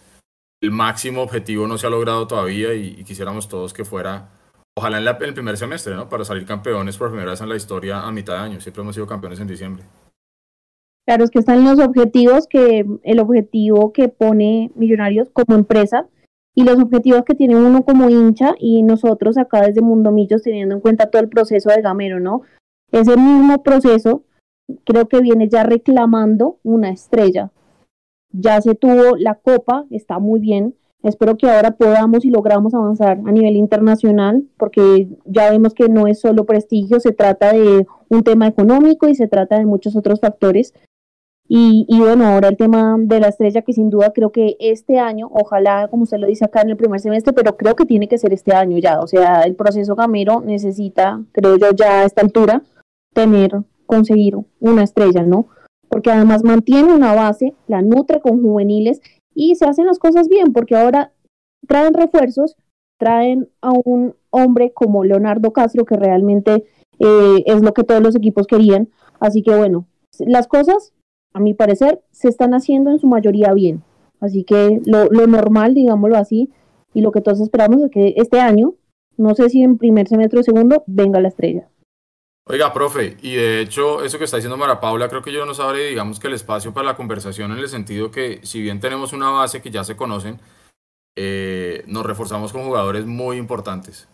[0.61, 4.29] el máximo objetivo no se ha logrado todavía y, quisiéramos todos que fuera,
[4.77, 6.09] ojalá en, el primer semestre, ¿no?
[6.09, 8.95] Para salir campeones por primera vez en la historia a mitad de año, siempre hemos
[8.95, 9.85] sido campeones en diciembre.
[11.05, 16.07] Claro, es que están los objetivos que el objetivo que pone Millonarios como empresa
[16.55, 20.73] y los objetivos que tiene uno como hincha y nosotros acá desde Mundo Millos teniendo
[20.73, 22.41] en cuenta todo el proceso de Gamero, ¿no?
[22.91, 24.23] Ese mismo proceso
[24.83, 27.51] creo que viene ya reclamando una estrella.
[28.31, 33.19] Ya se tuvo la copa, está muy bien, Espero que ahora podamos y logramos avanzar
[33.25, 38.23] a nivel internacional, porque ya vemos que no es solo prestigio, se trata de un
[38.23, 40.73] tema económico y se trata de muchos otros factores.
[41.47, 44.97] Y, y, bueno, ahora el tema de la estrella, que sin duda creo que este
[44.97, 48.07] año, ojalá, como usted lo dice acá en el primer semestre, pero creo que tiene
[48.07, 48.99] que ser este año ya.
[48.99, 52.63] O sea, el proceso Gamero necesita, creo yo, ya a esta altura,
[53.13, 53.51] tener,
[53.85, 55.47] conseguir una estrella, ¿no?
[55.87, 59.01] Porque además mantiene una base, la nutre con juveniles
[59.35, 61.11] y se hacen las cosas bien, porque ahora
[61.67, 62.55] traen refuerzos,
[62.97, 66.63] traen a un hombre como Leonardo Castro, que realmente
[66.99, 68.89] eh, es lo que todos los equipos querían.
[69.19, 69.85] Así que bueno,
[70.19, 70.93] las cosas,
[71.33, 73.83] a mi parecer, se están haciendo en su mayoría bien.
[74.21, 76.49] Así que lo, lo normal, digámoslo así,
[76.93, 78.75] y lo que todos esperamos es que este año,
[79.17, 81.67] no sé si en primer semestre o segundo, venga la estrella.
[82.47, 85.59] Oiga, profe, y de hecho, eso que está diciendo Mara Paula, creo que yo nos
[85.59, 89.13] abre, digamos, que el espacio para la conversación en el sentido que, si bien tenemos
[89.13, 90.39] una base que ya se conocen,
[91.17, 94.07] eh, nos reforzamos con jugadores muy importantes.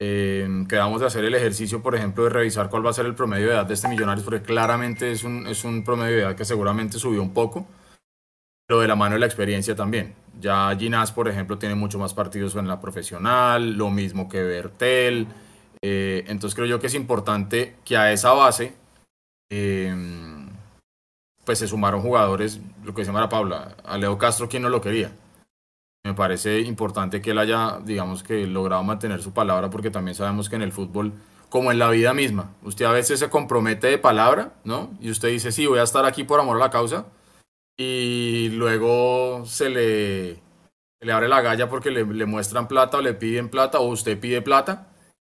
[0.00, 3.14] Eh, quedamos de hacer el ejercicio, por ejemplo, de revisar cuál va a ser el
[3.14, 6.36] promedio de edad de este Millonarios, porque claramente es un, es un promedio de edad
[6.36, 7.66] que seguramente subió un poco,
[8.66, 10.14] pero de la mano de la experiencia también.
[10.40, 15.26] Ya Ginás, por ejemplo, tiene mucho más partidos en la profesional, lo mismo que Bertel.
[15.82, 18.74] Eh, entonces creo yo que es importante que a esa base
[19.50, 20.48] em,
[21.44, 24.80] pues se sumaron jugadores, lo que se llama Paula, a Leo Castro quien no lo
[24.80, 25.12] quería.
[26.04, 30.48] Me parece importante que él haya, digamos que logrado mantener su palabra porque también sabemos
[30.48, 31.12] que en el fútbol,
[31.48, 34.90] como en la vida misma, usted a veces se compromete de palabra, ¿no?
[35.00, 37.06] Y usted dice, sí, voy a estar aquí por amor a la causa.
[37.76, 40.42] Y luego se le,
[41.00, 44.42] le abre la galla porque le muestran plata o le piden plata o usted pide
[44.42, 44.88] plata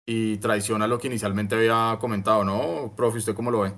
[0.09, 2.91] y traiciona lo que inicialmente había comentado, ¿no?
[2.97, 3.73] Profe, ¿usted cómo lo ve?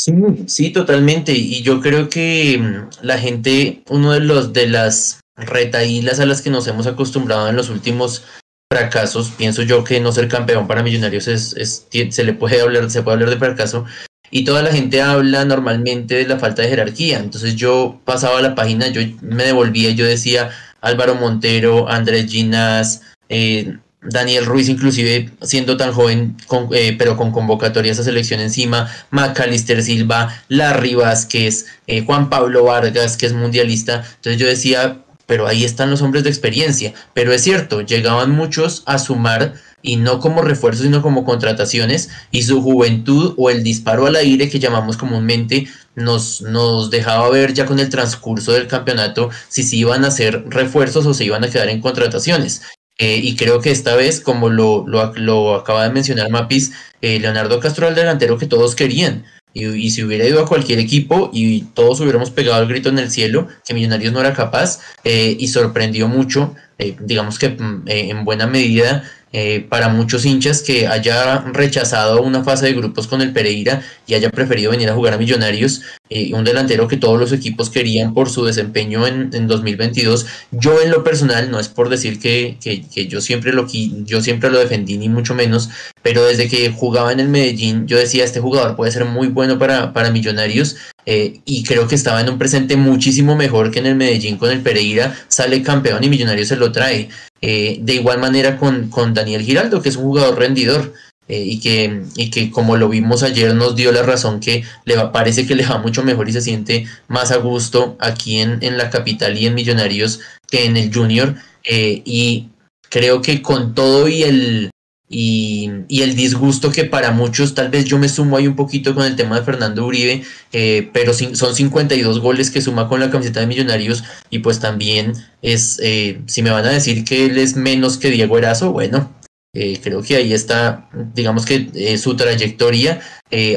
[0.00, 0.14] Sí,
[0.46, 1.32] sí, totalmente.
[1.32, 6.40] Y yo creo que mm, la gente, uno de los de las retaílas a las
[6.40, 8.24] que nos hemos acostumbrado en los últimos
[8.72, 13.02] fracasos, pienso yo que no ser campeón para Millonarios es, se le puede hablar, se
[13.02, 13.84] puede hablar de fracaso.
[14.30, 17.18] Y toda la gente habla normalmente de la falta de jerarquía.
[17.18, 20.48] Entonces yo pasaba la página, yo me devolvía, yo decía
[20.80, 26.36] Álvaro Montero, Andrés Ginas, eh, Daniel Ruiz, inclusive siendo tan joven,
[26.72, 33.16] eh, pero con convocatorias a selección encima, Macalister Silva, Larry Vázquez, eh, Juan Pablo Vargas,
[33.16, 34.04] que es mundialista.
[34.16, 36.94] Entonces yo decía, pero ahí están los hombres de experiencia.
[37.12, 42.42] Pero es cierto, llegaban muchos a sumar y no como refuerzos, sino como contrataciones, y
[42.42, 47.66] su juventud o el disparo al aire que llamamos comúnmente nos, nos dejaba ver ya
[47.66, 51.50] con el transcurso del campeonato si se iban a hacer refuerzos o se iban a
[51.50, 52.62] quedar en contrataciones.
[52.98, 57.60] Eh, y creo que esta vez, como lo, lo, acaba de mencionar Mapis, eh, Leonardo
[57.60, 59.24] Castro el delantero que todos querían.
[59.54, 63.10] Y, si hubiera ido a cualquier equipo y todos hubiéramos pegado el grito en el
[63.10, 66.54] cielo, que Millonarios no era capaz, eh, y sorprendió mucho,
[67.00, 72.66] digamos que mm, en buena medida, eh, para muchos hinchas que haya rechazado una fase
[72.66, 76.44] de grupos con el Pereira y haya preferido venir a jugar a Millonarios, eh, un
[76.44, 80.26] delantero que todos los equipos querían por su desempeño en, en 2022.
[80.50, 84.22] Yo en lo personal, no es por decir que, que, que, yo, siempre lo, yo
[84.22, 85.68] siempre lo defendí, ni mucho menos,
[86.02, 89.58] pero desde que jugaba en el Medellín, yo decía, este jugador puede ser muy bueno
[89.58, 90.76] para, para Millonarios.
[91.10, 94.50] Eh, y creo que estaba en un presente muchísimo mejor que en el Medellín con
[94.50, 97.08] el Pereira, sale campeón y Millonarios se lo trae.
[97.40, 100.92] Eh, de igual manera con, con, Daniel Giraldo, que es un jugador rendidor
[101.28, 104.96] eh, y, que, y que como lo vimos ayer nos dio la razón que le
[104.96, 108.58] va, parece que le va mucho mejor y se siente más a gusto aquí en,
[108.60, 111.36] en la capital y en Millonarios que en el Junior.
[111.64, 112.48] Y
[112.90, 114.70] creo que con todo y el,
[115.10, 119.04] y, el disgusto que para muchos, tal vez yo me sumo ahí un poquito con
[119.04, 123.40] el tema de Fernando Uribe, eh, pero son 52 goles que suma con la camiseta
[123.40, 127.56] de Millonarios y pues también es, eh, si me van a decir que él es
[127.56, 129.10] menos que Diego Erazo, bueno,
[129.54, 133.00] eh, creo que ahí está, digamos que su trayectoria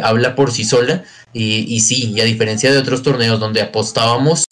[0.03, 4.45] habla por sí sola y, sí, y a diferencia de otros torneos donde apostábamos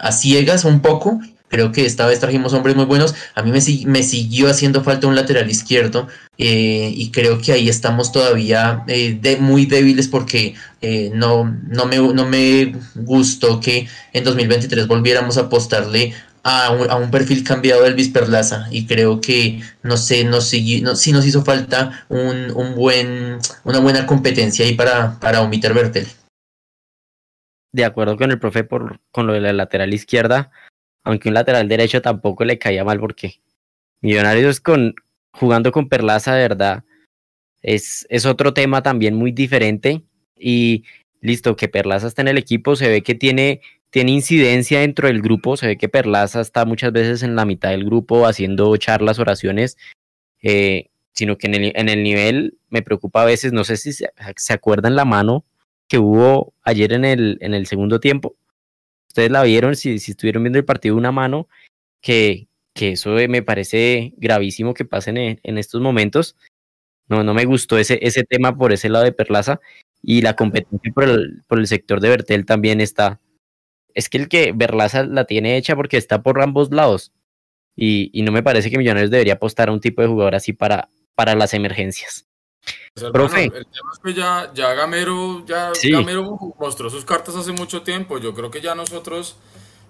[0.00, 1.20] a ciegas un poco,
[1.54, 3.14] Creo que esta vez trajimos hombres muy buenos.
[3.36, 7.68] A mí me, me siguió haciendo falta un lateral izquierdo eh, y creo que ahí
[7.68, 13.86] estamos todavía eh, de, muy débiles porque eh, no, no, me, no me gustó que
[14.12, 16.12] en 2023 volviéramos a apostarle
[16.42, 18.66] a un, a un, perfil cambiado del Perlaza.
[18.72, 23.38] Y creo que no sé nos siguió, no, sí nos hizo falta un, un, buen
[23.62, 26.08] una buena competencia ahí para para Omiter Bertel.
[27.72, 30.50] De acuerdo con el profe por con lo de la lateral izquierda
[31.04, 33.40] aunque un lateral derecho tampoco le caía mal porque
[34.00, 34.94] Millonarios con
[35.30, 36.84] jugando con Perlaza de verdad
[37.62, 40.02] es, es otro tema también muy diferente
[40.36, 40.84] y
[41.20, 43.60] listo que Perlaza está en el equipo se ve que tiene
[43.94, 45.56] tiene incidencia dentro del grupo.
[45.56, 49.76] Se ve que Perlaza está muchas veces en la mitad del grupo haciendo charlas, oraciones,
[50.42, 53.92] eh, sino que en el, en el, nivel me preocupa a veces, no sé si
[53.92, 55.44] se, se, acuerdan la mano
[55.86, 58.34] que hubo ayer en el, en el segundo tiempo.
[59.14, 61.48] Ustedes la vieron, si, si estuvieron viendo el partido, una mano
[62.00, 66.36] que, que eso me parece gravísimo que pasen en, en, estos momentos.
[67.06, 69.60] No, no me gustó ese, ese tema por ese lado de Perlaza
[70.02, 73.20] y la competencia por el, por el sector de Bertel también está.
[73.94, 77.12] Es que el que Berlaza la tiene hecha porque está por ambos lados.
[77.76, 80.52] Y, y, no me parece que Millonarios debería apostar a un tipo de jugador así
[80.52, 82.26] para, para las emergencias.
[82.94, 83.44] Pues, Profe.
[83.44, 85.90] Hermano, el tema es que ya, ya Gamero, ya sí.
[85.90, 88.18] Gamero mostró sus cartas hace mucho tiempo.
[88.18, 89.36] Yo creo que ya nosotros,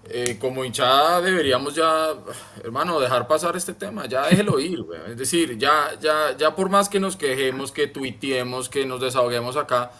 [0.08, 2.14] eh, como hinchada, deberíamos ya,
[2.62, 4.06] hermano, dejar pasar este tema.
[4.06, 5.00] Ya déjelo ir, güey.
[5.08, 9.56] Es decir, ya, ya, ya por más que nos quejemos, que tuiteemos, que nos desahoguemos
[9.56, 9.90] acá,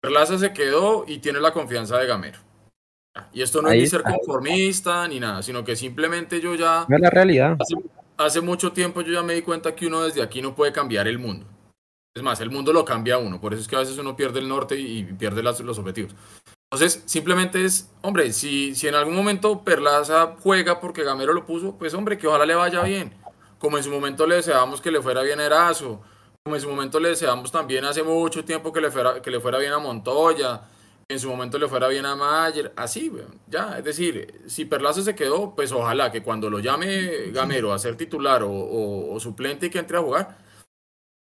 [0.00, 2.38] Perlaza se quedó y tiene la confianza de Gamero.
[3.34, 6.86] Y esto no Ahí es ni ser conformista ni nada, sino que simplemente yo ya...
[6.88, 7.58] Es la realidad.
[7.60, 7.74] Hace,
[8.16, 11.06] hace, mucho tiempo yo ya me di cuenta que uno desde aquí no puede cambiar
[11.06, 11.44] el mundo.
[12.20, 14.14] Es más, el mundo lo cambia a uno, por eso es que a veces uno
[14.14, 16.14] pierde el norte y pierde las, los objetivos.
[16.70, 21.78] Entonces, simplemente es, hombre, si, si en algún momento Perlaza juega porque Gamero lo puso,
[21.78, 23.14] pues hombre, que ojalá le vaya bien.
[23.58, 26.02] Como en su momento le deseábamos que le fuera bien a Erazo,
[26.42, 29.40] como en su momento le deseamos también hace mucho tiempo que le fuera, que le
[29.40, 30.60] fuera bien a Montoya,
[31.08, 33.10] en su momento le fuera bien a Mayer, así,
[33.46, 37.78] ya, es decir, si Perlaza se quedó, pues ojalá que cuando lo llame Gamero a
[37.78, 40.49] ser titular o, o, o, suplente y que entre a jugar,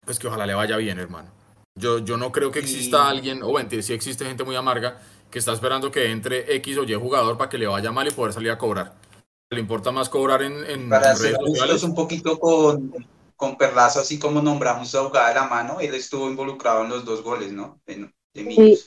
[0.08, 1.28] pues que ojalá le vaya bien, hermano.
[1.74, 3.10] Yo, yo no creo que exista sí.
[3.10, 4.98] alguien, o bueno, si existe gente muy amarga
[5.30, 8.10] que está esperando que entre X o Y jugador para que le vaya mal y
[8.10, 8.94] poder salir a cobrar.
[9.50, 11.82] Le importa más cobrar en, en para redes sociales.
[11.82, 12.94] un poquito con,
[13.36, 17.04] con Perlazo, así como nombramos a jugada de la mano, él estuvo involucrado en los
[17.04, 17.78] dos goles, ¿no?
[17.84, 18.78] De, de sí.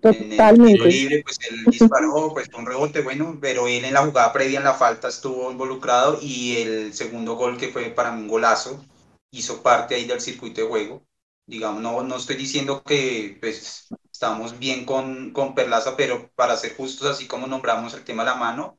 [0.00, 0.72] Totalmente.
[0.72, 4.32] En el libre, pues él disparó, pues un rebote, bueno, pero él en la jugada
[4.32, 8.84] previa en la falta estuvo involucrado y el segundo gol que fue para un golazo
[9.30, 11.06] hizo parte ahí del circuito de juego.
[11.46, 16.76] Digamos, no, no estoy diciendo que pues estamos bien con, con Perlaza, pero para ser
[16.76, 18.78] justos, así como nombramos el tema de la mano,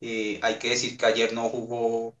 [0.00, 2.18] eh, hay que decir que ayer no jugó,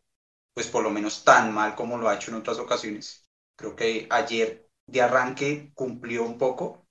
[0.54, 3.28] pues por lo menos tan mal como lo ha hecho en otras ocasiones.
[3.56, 6.86] Creo que ayer de arranque cumplió un poco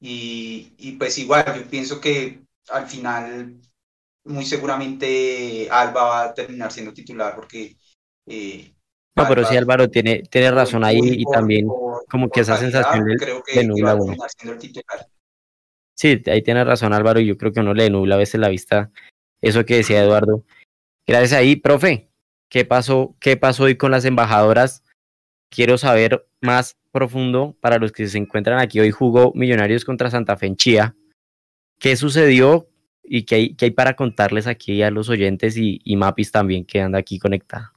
[0.00, 3.60] y, y, pues igual, yo pienso que al final
[4.24, 7.76] muy seguramente Alba va a terminar siendo titular porque...
[8.26, 8.71] Eh,
[9.14, 11.68] no, pero sí Álvaro tiene, tiene razón ahí y también
[12.08, 13.98] como que esa sensación de nubla.
[14.58, 15.06] Titular.
[15.94, 18.48] Sí, ahí tiene razón Álvaro y yo creo que uno le nubla a veces la
[18.48, 18.90] vista
[19.42, 20.44] eso que decía Eduardo.
[21.06, 22.08] Gracias ahí, profe.
[22.48, 24.82] ¿Qué pasó, qué pasó hoy con las embajadoras?
[25.50, 28.80] Quiero saber más profundo para los que se encuentran aquí.
[28.80, 30.94] Hoy jugó Millonarios contra Santa Fe en Chía.
[31.78, 32.68] ¿Qué sucedió
[33.02, 36.64] y qué hay, qué hay para contarles aquí a los oyentes y, y Mapis también
[36.64, 37.71] que anda aquí conectada?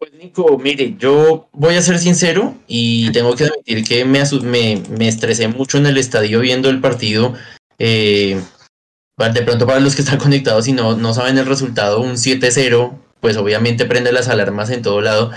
[0.00, 4.22] Pues Nico, mire, yo voy a ser sincero y tengo que admitir que me,
[5.06, 7.34] estresé mucho en el estadio viendo el partido.
[7.78, 8.40] Eh,
[9.18, 12.98] de pronto para los que están conectados y no, no saben el resultado, un 7-0,
[13.20, 15.32] pues obviamente prende las alarmas en todo lado.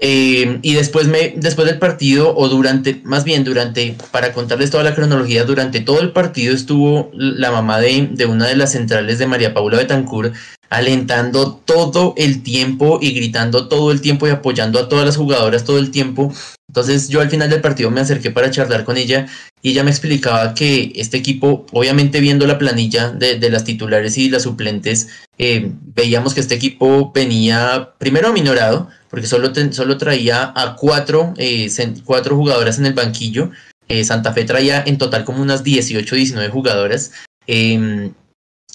[0.00, 4.84] Eh, y después, me, después del partido, o durante, más bien durante, para contarles toda
[4.84, 9.18] la cronología, durante todo el partido estuvo la mamá de, de una de las centrales
[9.18, 10.34] de María Paula Betancourt
[10.70, 15.64] alentando todo el tiempo y gritando todo el tiempo y apoyando a todas las jugadoras
[15.64, 16.32] todo el tiempo.
[16.68, 19.26] Entonces yo al final del partido me acerqué para charlar con ella
[19.64, 24.18] y ella me explicaba que este equipo, obviamente viendo la planilla de, de las titulares
[24.18, 30.52] y las suplentes, eh, veíamos que este equipo venía primero aminorado, porque solo, solo traía
[30.54, 31.70] a cuatro, eh,
[32.04, 33.52] cuatro jugadoras en el banquillo.
[33.88, 37.12] Eh, Santa Fe traía en total como unas 18, 19 jugadoras.
[37.46, 38.10] Eh,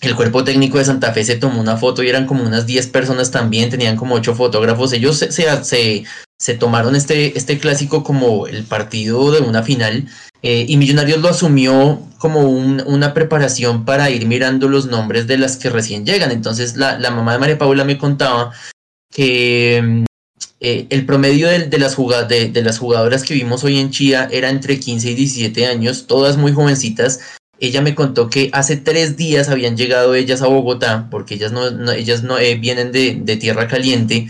[0.02, 2.88] el cuerpo técnico de Santa Fe se tomó una foto y eran como unas 10
[2.88, 4.94] personas también, tenían como 8 fotógrafos.
[4.94, 6.06] Ellos se, se,
[6.38, 10.08] se tomaron este, este clásico como el partido de una final
[10.42, 15.38] eh, y Millonarios lo asumió como un, una preparación para ir mirando los nombres de
[15.38, 16.32] las que recién llegan.
[16.32, 18.52] Entonces la, la mamá de María Paula me contaba
[19.12, 20.06] que
[20.62, 21.98] eh, el promedio de, las
[22.28, 26.08] de, de, las jugadoras que vimos hoy en Chía era entre 15 y 17 años,
[26.08, 27.20] todas muy jovencitas.
[27.60, 31.92] Ella me contó que hace tres días habían llegado ellas a Bogotá, porque ellas no,
[31.92, 34.28] ellas no eh, vienen de, de, tierra caliente,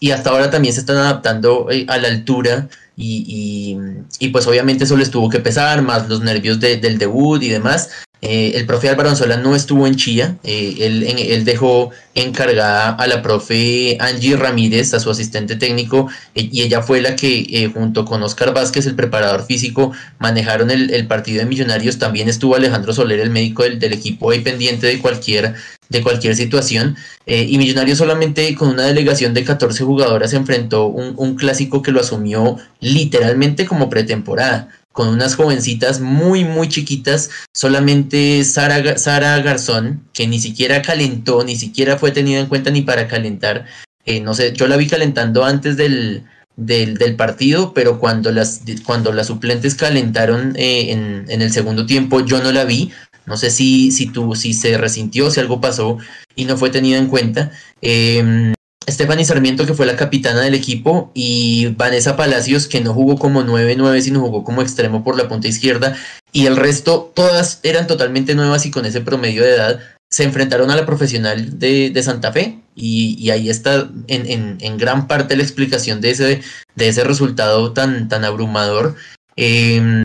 [0.00, 4.46] y hasta ahora también se están adaptando eh, a la altura, y, y, y, pues
[4.46, 7.90] obviamente eso les tuvo que pesar, más los nervios de, del debut y demás.
[8.24, 13.06] Eh, el profe Álvaro Anzola no estuvo en Chía, eh, él, él, dejó encargada a
[13.08, 18.04] la profe Angie Ramírez, a su asistente técnico, eh, y ella fue la que junto
[18.04, 21.98] con Oscar Vázquez, el preparador físico, manejaron el, partido de Millonarios.
[21.98, 25.56] También estuvo Alejandro Soler, el médico del, del equipo, ahí pendiente de cualquier,
[25.88, 26.96] de cualquier situación.
[27.26, 32.00] y Millonarios solamente con una delegación de 14 jugadoras enfrentó un, un clásico que lo
[32.00, 40.26] asumió literalmente como pretemporada con unas jovencitas muy, muy chiquitas, solamente Sara, Sara Garzón, que
[40.26, 43.66] ni siquiera calentó, ni siquiera fue tenida en cuenta ni para calentar.
[44.04, 46.24] Eh, no sé, yo la vi calentando antes del,
[46.56, 51.86] del, del, partido, pero cuando las, cuando las suplentes calentaron eh, en, en, el segundo
[51.86, 52.92] tiempo, yo no la vi.
[53.24, 55.98] No sé si, si, tú, si se resintió, si algo pasó
[56.34, 57.52] y no fue tenida en cuenta.
[57.80, 58.52] Eh,
[58.88, 63.42] Stephanie Sarmiento, que fue la capitana del equipo, y Vanessa Palacios, que no jugó como
[63.42, 65.96] 9-9, sino jugó como extremo por la punta izquierda,
[66.32, 69.80] y el resto, todas eran totalmente nuevas y con ese promedio de edad,
[70.10, 75.42] se enfrentaron a la profesional de, Santa Fe, y, ahí está en, gran parte la
[75.42, 76.42] explicación de ese,
[76.74, 78.96] de ese resultado tan, tan abrumador.
[79.36, 80.02] Em,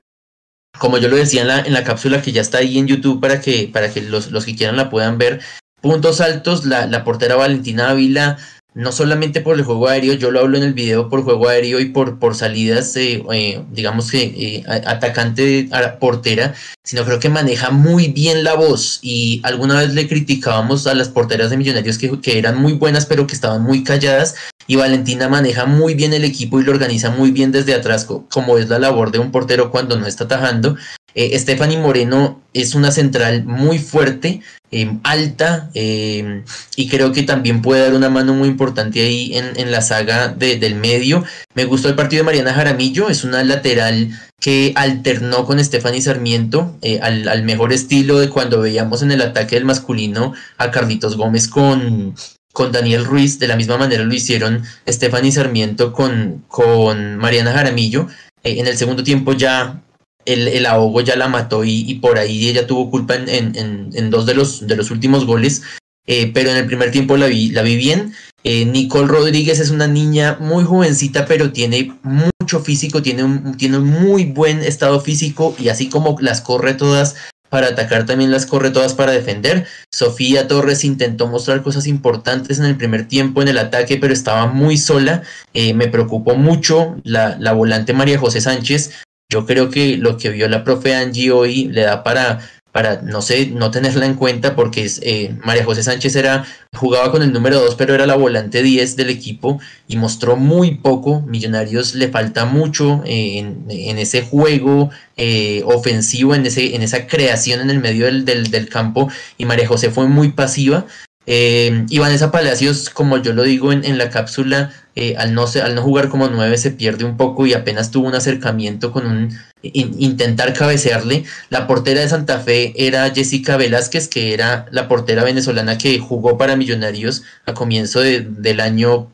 [0.78, 3.19] como yo lo decía en la, en la cápsula que ya está ahí en YouTube
[3.19, 5.41] para que, para que los, los que quieran la puedan ver,
[5.82, 8.38] puntos altos, la, la portera Valentina Ávila
[8.78, 11.80] no solamente por el juego aéreo, yo lo hablo en el video por juego aéreo
[11.80, 16.53] y por, por salidas, eh, digamos que eh, atacante a portera,
[16.84, 21.09] sino creo que maneja muy bien la voz y alguna vez le criticábamos a las
[21.09, 24.36] porteras de Millonarios que, que eran muy buenas pero que estaban muy calladas
[24.67, 28.59] y Valentina maneja muy bien el equipo y lo organiza muy bien desde atrás, como
[28.59, 30.75] es la labor de un portero cuando no está atajando.
[31.20, 36.43] Eh, Moreno es una central muy fuerte, em, alta, em,
[36.76, 40.76] y creo que también puede dar una mano muy importante ahí en, la saga del
[40.76, 41.24] medio.
[41.55, 44.09] Me gustó el partido de Mariana Jaramillo, es una lateral
[44.39, 49.55] que alternó con Stephanie Sarmiento eh, al, mejor estilo de cuando veíamos en el ataque
[49.55, 52.13] del masculino a Carlitos Gómez con,
[52.53, 58.07] con Daniel Ruiz, de la misma manera lo hicieron Stephanie Sarmiento con, con Mariana Jaramillo.
[58.43, 59.82] Eh, en el segundo tiempo ya
[60.28, 64.25] el, el, ahogo ya la mató y, por ahí ella tuvo culpa en, en, dos
[64.25, 65.63] de los, de los últimos goles,
[66.05, 68.13] eh, pero en el primer tiempo la vi, la vi bien.
[68.43, 73.80] Eh, Nicole Rodríguez es una niña muy jovencita, pero tiene mucho físico, tiene un, tiene
[73.80, 77.15] muy buen estado físico y así como las corre todas,
[77.49, 79.65] para atacar también las corre todas para defender.
[79.93, 84.47] Sofía Torres intentó mostrar cosas importantes en el primer tiempo en el ataque, pero estaba
[84.47, 85.23] muy sola.
[85.53, 88.91] Eh, me preocupó mucho la, la volante María José Sánchez.
[89.30, 92.39] Yo creo que lo que vio la profe Angie hoy le da para
[92.78, 97.23] para, no sé, no tenerla en cuenta porque eh, María José Sánchez era, jugaba con
[97.23, 101.21] el número 2, pero era la volante 10 del equipo y mostró muy poco.
[101.21, 107.61] Millonarios le falta mucho eh, en, ese juego eh, ofensivo, en, ese, en esa creación
[107.61, 109.09] en el medio del, del campo
[109.39, 110.86] y María José fue muy pasiva.
[111.30, 115.82] Eh, y Vanessa Palacios, como yo lo digo en, la cápsula, eh, al, no, no
[115.84, 120.53] jugar como nueve se pierde un poco y apenas tuvo un acercamiento con un intentar
[120.53, 121.25] cabecearle.
[121.49, 126.38] La portera de Santa Fe era Jessica Velázquez, que era la portera venezolana que jugó
[126.38, 129.11] para Millonarios a comienzo del año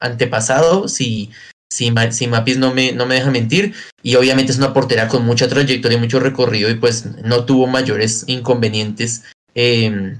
[0.00, 1.30] antepasado, si,
[1.70, 3.74] si, si Mapis no me, no me deja mentir.
[4.02, 8.24] Y obviamente es una portera con mucha trayectoria, mucho recorrido y pues no tuvo mayores
[8.26, 9.24] inconvenientes.
[9.54, 10.16] Eh,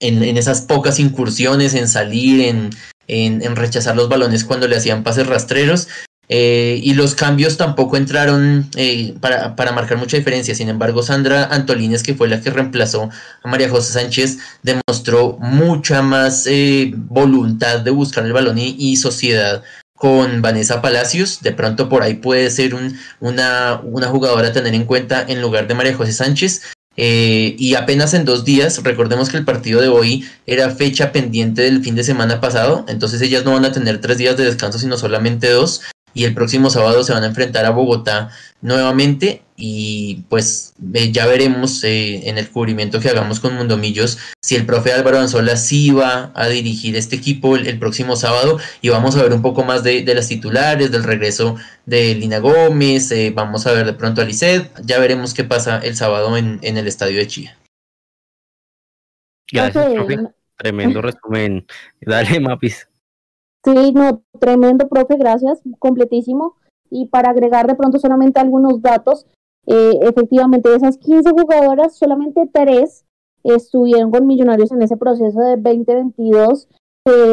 [0.00, 2.70] en, esas pocas incursiones, en salir, en,
[3.08, 5.88] en, rechazar los balones cuando le hacían pases rastreros.
[6.28, 10.54] Eh, y los cambios tampoco entraron eh, para, para, marcar mucha diferencia.
[10.54, 13.10] Sin embargo, Sandra Antolines, que fue la que reemplazó
[13.44, 19.62] a María José Sánchez, demostró mucha más eh, voluntad de buscar el balón y, sociedad
[19.94, 21.42] con Vanessa Palacios.
[21.42, 25.40] De pronto por ahí puede ser un, una, una jugadora a tener en cuenta en
[25.40, 26.75] lugar de María José Sánchez.
[26.96, 31.62] Eh, y apenas en dos días, recordemos que el partido de hoy era fecha pendiente
[31.62, 34.78] del fin de semana pasado, entonces ellas no van a tener tres días de descanso,
[34.78, 35.82] sino solamente dos
[36.14, 38.30] y el próximo sábado se van a enfrentar a Bogotá
[38.62, 44.54] nuevamente y pues eh, ya veremos eh, en el cubrimiento que hagamos con Mundomillos si
[44.54, 49.16] el profe Álvaro Anzola sí va a dirigir este equipo el, próximo sábado y vamos
[49.16, 53.66] a ver un poco más de, las titulares, del regreso de Lina Gómez, eh, vamos
[53.66, 56.86] a ver de pronto a Lisset, ya veremos qué pasa el sábado en, en el
[56.86, 57.58] estadio de Chía.
[59.50, 60.18] Gracias, profe.
[60.56, 61.66] Tremendo resumen.
[62.00, 62.88] Dale, Mapis.
[63.64, 66.56] Sí, no, tremendo, profe, gracias, completísimo.
[66.88, 69.26] Y para agregar de pronto solamente algunos datos,
[69.66, 73.04] eh, efectivamente de esas 15 jugadoras, solamente tres
[73.42, 76.68] estuvieron con Millonarios en ese proceso de 2022.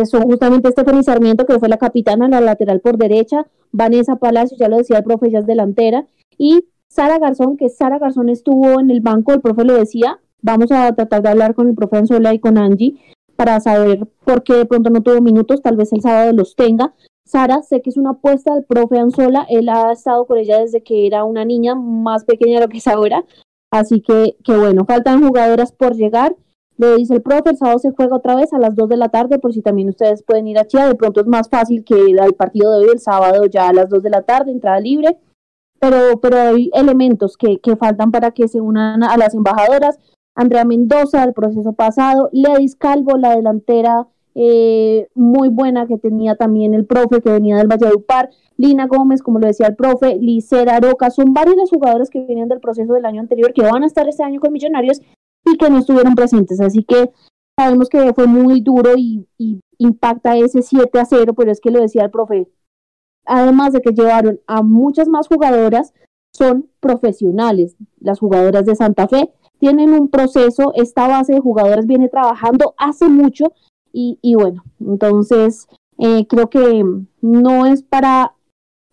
[0.06, 4.70] son justamente Stephanie Sarmiento, que fue la capitana, la lateral por derecha, Vanessa Palacio, ya
[4.70, 6.06] lo decía el profe, ella es delantera,
[6.38, 10.72] y Sara Garzón, que Sara Garzón estuvo en el banco, el profe lo decía, vamos
[10.72, 13.00] a tratar de hablar con el profe Anzola y con Angie
[13.36, 16.94] para saber por qué de pronto no tuvo minutos, tal vez el sábado los tenga.
[17.26, 20.84] Sara, sé que es una apuesta del profe Anzola, él ha estado con ella desde
[20.84, 23.24] que era una niña más pequeña de lo que es ahora,
[23.72, 26.36] así que, que bueno, faltan jugadoras por llegar.
[26.76, 29.10] Le dice el profe, el sábado se juega otra vez a las 2 de la
[29.10, 31.96] tarde, por si también ustedes pueden ir a Chía, de pronto es más fácil que
[31.96, 35.18] el partido de hoy, el sábado ya a las 2 de la tarde, entrada libre,
[35.80, 40.00] pero, pero hay elementos que, que faltan para que se unan a las embajadoras.
[40.36, 46.74] Andrea Mendoza del proceso pasado, Ledis Calvo, la delantera eh, muy buena que tenía también
[46.74, 51.10] el profe que venía del Valledupar, Lina Gómez, como lo decía el profe, Licera Aroca,
[51.12, 54.08] son varios los jugadores que vienen del proceso del año anterior que van a estar
[54.08, 55.02] este año con Millonarios
[55.46, 57.12] y que no estuvieron presentes, así que
[57.58, 61.72] sabemos que fue muy duro y, y impacta ese 7 a 0, pero es que
[61.72, 62.48] lo decía el profe,
[63.26, 65.94] además de que llevaron a muchas más jugadoras,
[66.36, 72.10] son profesionales, las jugadoras de Santa Fe, tienen un proceso, esta base de jugadores viene
[72.10, 73.54] trabajando hace mucho
[73.94, 75.68] y, y bueno, entonces
[75.98, 76.84] eh, creo que
[77.22, 78.34] no es para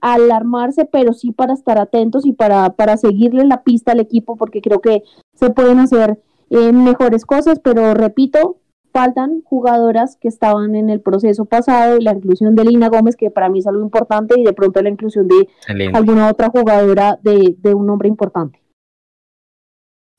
[0.00, 4.60] alarmarse, pero sí para estar atentos y para, para seguirle la pista al equipo, porque
[4.60, 5.02] creo que
[5.34, 6.20] se pueden hacer
[6.50, 8.58] eh, mejores cosas, pero repito,
[8.92, 13.30] faltan jugadoras que estaban en el proceso pasado y la inclusión de Lina Gómez, que
[13.30, 15.48] para mí es algo importante, y de pronto la inclusión de
[15.92, 18.60] alguna otra jugadora de, de un nombre importante.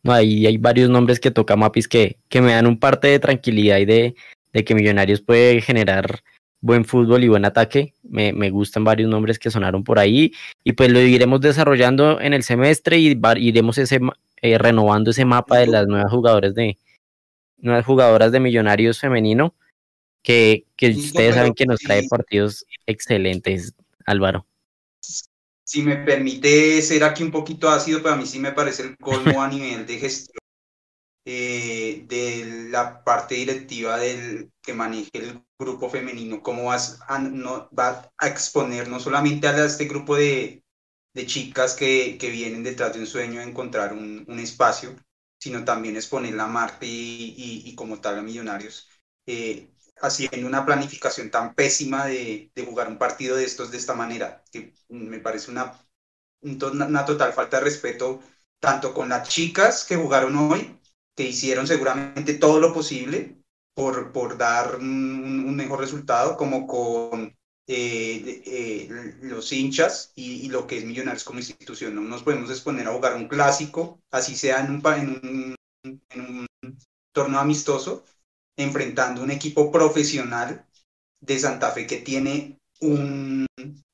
[0.04, 3.20] No, ahí hay varios nombres que toca Mapis que, que me dan un parte de
[3.20, 4.16] tranquilidad y de,
[4.54, 6.24] de que Millonarios puede generar
[6.62, 7.94] buen fútbol y buen ataque.
[8.04, 10.34] Me, me, gustan varios nombres que sonaron por ahí.
[10.64, 14.00] Y pues lo iremos desarrollando en el semestre y iremos ese,
[14.42, 16.78] eh, renovando ese mapa de las nuevas jugadoras de
[17.58, 19.54] nuevas jugadoras de Millonarios femenino
[20.24, 23.74] que, que ustedes saben que nos trae partidos excelentes,
[24.06, 24.48] Álvaro.
[25.64, 28.98] Si me permite ser aquí un poquito ácido, pero a mí sí me parece el
[28.98, 30.41] colmo a nivel de gestión
[31.26, 37.70] eh, de la parte directiva del que maneje el grupo femenino, cómo vas a, no,
[37.78, 40.64] va a exponer no solamente a este grupo de,
[41.14, 44.96] de chicas que, que, vienen detrás de un sueño de encontrar un, un espacio,
[45.40, 48.88] sino también exponer la marca y, y, y, como tal a millonarios.
[49.28, 49.70] Eh,
[50.02, 54.44] haciendo una planificación tan pésima de, de, jugar un partido de estos de esta manera,
[54.52, 55.80] que me parece una,
[56.42, 58.22] una total falta de respeto
[58.60, 60.80] tanto con las chicas que jugaron hoy,
[61.16, 63.38] que hicieron seguramente todo lo posible
[63.74, 67.36] por, por dar un, un mejor resultado, como con
[67.68, 68.88] eh, eh,
[69.22, 71.96] los hinchas y, y, lo que es Millonarios como institución.
[71.96, 75.56] No nos podemos exponer a jugar un clásico, así sea en un, en un,
[76.10, 76.48] en un
[77.12, 78.04] torneo amistoso,
[78.58, 80.66] enfrentando un equipo profesional
[81.22, 83.46] de Santa Fe que tiene un,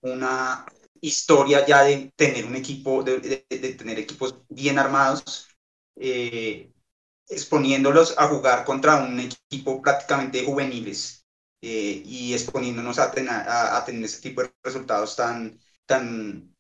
[0.02, 0.66] una
[1.02, 5.48] historia ya de tener un equipo, de, de, de tener equipos bien armados,
[5.96, 6.72] eh,
[7.30, 11.26] exponiéndolos a jugar contra un equipo prácticamente juveniles
[11.62, 16.54] eh, y exponiéndonos a, ten, a, a, tener ese tipo de resultados tan, tan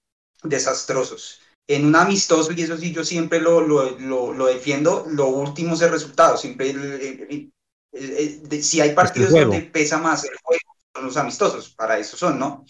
[0.44, 1.42] desastrosos.
[1.70, 5.76] En un amistoso, y eso sí yo siempre lo, lo, lo, lo defiendo, lo último
[5.76, 7.52] es el resultado, siempre el,
[7.92, 12.40] el, si hay partidos donde pesa más el juego, son los amistosos, para eso son,
[12.40, 12.66] ¿no?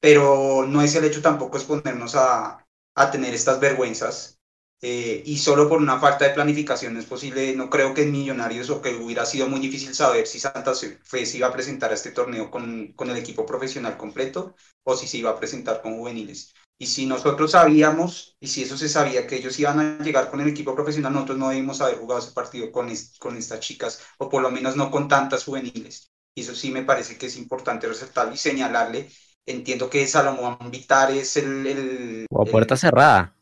[0.00, 4.38] Pero no es el hecho tampoco exponernos a, a tener estas vergüenzas
[4.82, 8.68] eh, y solo por una falta de planificación es posible, no creo que en Millonarios
[8.70, 11.94] o que hubiera sido muy difícil saber si Santa Fe se iba a presentar a
[11.94, 15.96] este torneo con, con el equipo profesional completo o si se iba a presentar con
[15.96, 16.52] juveniles.
[16.78, 20.40] Y si nosotros sabíamos, y si eso se sabía, que ellos iban a llegar con
[20.40, 24.00] el equipo profesional, nosotros no debimos haber jugado ese partido con, es, con estas chicas,
[24.18, 26.10] o por lo menos no con tantas juveniles.
[26.34, 29.08] Y eso sí me parece que es importante resaltarlo y señalarle.
[29.46, 31.66] Entiendo que Salomón Vitar es el...
[31.68, 33.36] el o a puerta el, cerrada.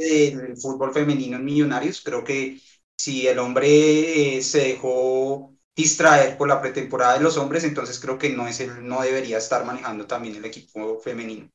[0.00, 2.00] El fútbol femenino en Millonarios.
[2.02, 2.60] Creo que
[2.96, 8.18] si el hombre eh, se dejó distraer por la pretemporada de los hombres, entonces creo
[8.18, 11.48] que no, es el, no debería estar manejando también el equipo femenino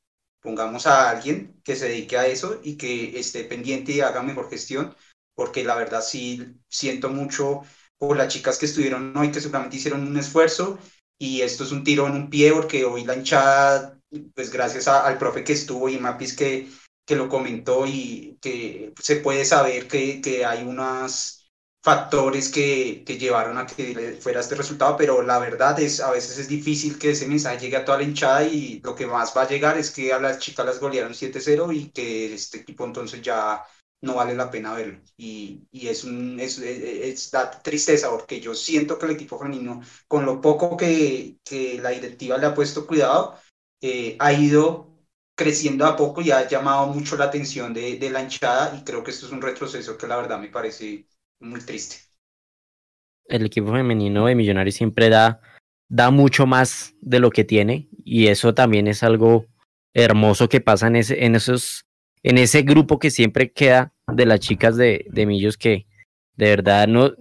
[0.46, 4.50] pongamos a alguien que se dedique a eso y que esté pendiente y haga mejor
[4.50, 4.96] gestión,
[5.34, 7.64] porque la verdad sí siento mucho
[7.98, 10.78] por las chicas que estuvieron hoy, que seguramente hicieron un esfuerzo,
[11.18, 14.00] y esto es un tiro en un pie, porque hoy la hinchada,
[14.36, 16.70] pues gracias al profe que estuvo y Mapis que,
[17.06, 21.46] que lo comentó y que se puede saber que, que hay unas
[21.84, 26.40] factores que, que, llevaron a que fuera este resultado, pero la verdad es, a veces
[26.40, 29.44] es difícil que ese mensaje llegue a toda la hinchada y lo que más va
[29.44, 33.22] a llegar es que a las chicas las golearon 7-0 y que este equipo entonces
[33.22, 33.64] ya
[34.02, 35.00] no vale la pena verlo.
[35.18, 39.82] Y, y es, un, es, es, da tristeza porque yo siento que el equipo femenino,
[40.08, 43.38] con lo poco que, que la directiva le ha puesto cuidado,
[43.82, 44.95] eh, ha ido
[45.36, 49.04] creciendo a poco y ha llamado mucho la atención de, de la hinchada y creo
[49.04, 51.06] que esto es un retroceso que la verdad me parece
[51.40, 51.98] muy triste.
[53.28, 55.42] El equipo femenino de Millonarios siempre da,
[55.90, 59.46] da mucho más de lo que tiene y eso también es algo
[59.94, 61.86] hermoso que pasa en ese, en esos,
[62.24, 65.88] en ese grupo que siempre queda de las chicas de, de Millos que
[66.36, 67.14] de verdad no,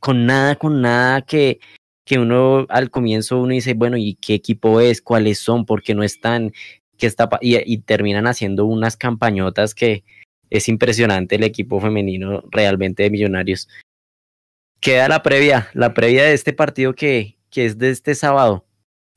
[0.00, 1.60] con nada, con nada que,
[2.04, 5.02] que uno al comienzo uno dice, bueno, ¿y qué equipo es?
[5.02, 5.64] ¿Cuáles son?
[5.64, 6.52] ¿Por qué no están?
[7.40, 10.04] Y, y terminan haciendo unas campañotas que
[10.50, 13.68] es impresionante el equipo femenino realmente de Millonarios.
[14.80, 18.64] Queda la previa, la previa de este partido que, que es de este sábado.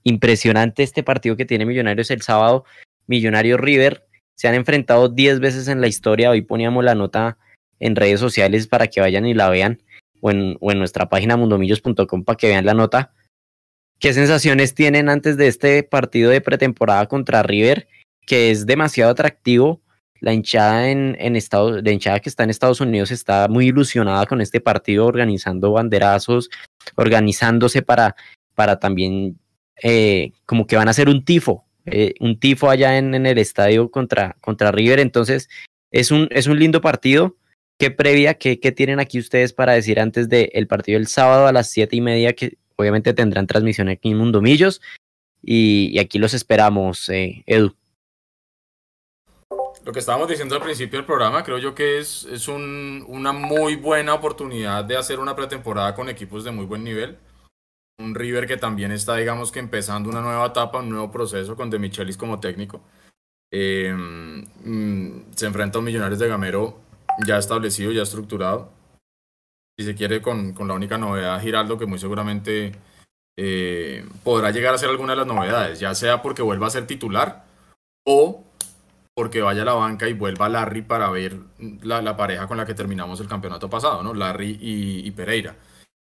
[0.03, 2.65] Impresionante este partido que tiene Millonarios el sábado.
[3.07, 6.30] Millonarios River se han enfrentado 10 veces en la historia.
[6.30, 7.38] Hoy poníamos la nota
[7.80, 9.82] en redes sociales para que vayan y la vean
[10.21, 13.13] o en, o en nuestra página mundomillos.com para que vean la nota.
[14.00, 17.89] ¿Qué sensaciones tienen antes de este partido de pretemporada contra River?
[18.26, 19.82] Que es demasiado atractivo.
[20.22, 24.26] La hinchada, en, en Estados, la hinchada que está en Estados Unidos está muy ilusionada
[24.26, 26.50] con este partido, organizando banderazos,
[26.95, 28.16] organizándose para,
[28.56, 29.38] para también,
[29.84, 33.38] eh, como que van a hacer un tifo, eh, un tifo allá en, en, el
[33.38, 35.00] estadio contra, contra River.
[35.00, 35.50] Entonces,
[35.91, 37.36] es un, es un lindo partido.
[37.78, 41.54] ¿Qué previa, qué, qué tienen aquí ustedes para decir antes del partido del sábado a
[41.54, 44.82] las siete y media, que obviamente tendrán transmisión aquí en Mundomillos?
[45.41, 47.75] Y, y aquí los esperamos, eh, Edu.
[49.86, 53.32] Lo que estábamos diciendo al principio del programa, creo yo que es, es un, una
[53.32, 57.17] muy buena oportunidad de hacer una pretemporada con equipos de muy buen nivel.
[57.97, 61.69] Un River que también está, digamos que empezando una nueva etapa, un nuevo proceso con
[61.69, 62.82] De Michelis como técnico.
[63.51, 66.80] Eh, mm, se enfrenta a un Millonarios de Gamero
[67.25, 68.71] ya establecido, ya estructurado.
[69.80, 72.73] Si se quiere, con, con la única novedad, Giraldo, que muy seguramente
[73.38, 76.86] eh, podrá llegar a ser alguna de las novedades, ya sea porque vuelva a ser
[76.86, 77.45] titular
[78.05, 78.43] o
[79.15, 81.38] porque vaya a la banca y vuelva Larry para ver
[81.82, 84.13] la, la pareja con la que terminamos el campeonato pasado, ¿no?
[84.13, 85.55] Larry y, Pereira.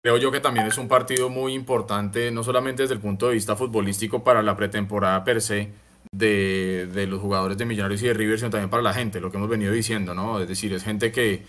[0.02, 3.34] Creo yo que también es un partido muy importante, no solamente desde el punto de
[3.34, 5.74] vista futbolístico para la pretemporada per se
[6.14, 9.30] de, de los jugadores de Millonarios y de River, sino también para la gente, lo
[9.30, 10.40] que hemos venido diciendo, ¿no?
[10.40, 11.44] Es decir, es gente que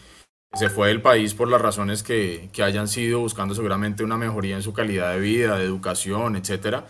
[0.55, 4.57] se fue del país por las razones que, que hayan sido, buscando seguramente una mejoría
[4.57, 6.87] en su calidad de vida, de educación, etcétera.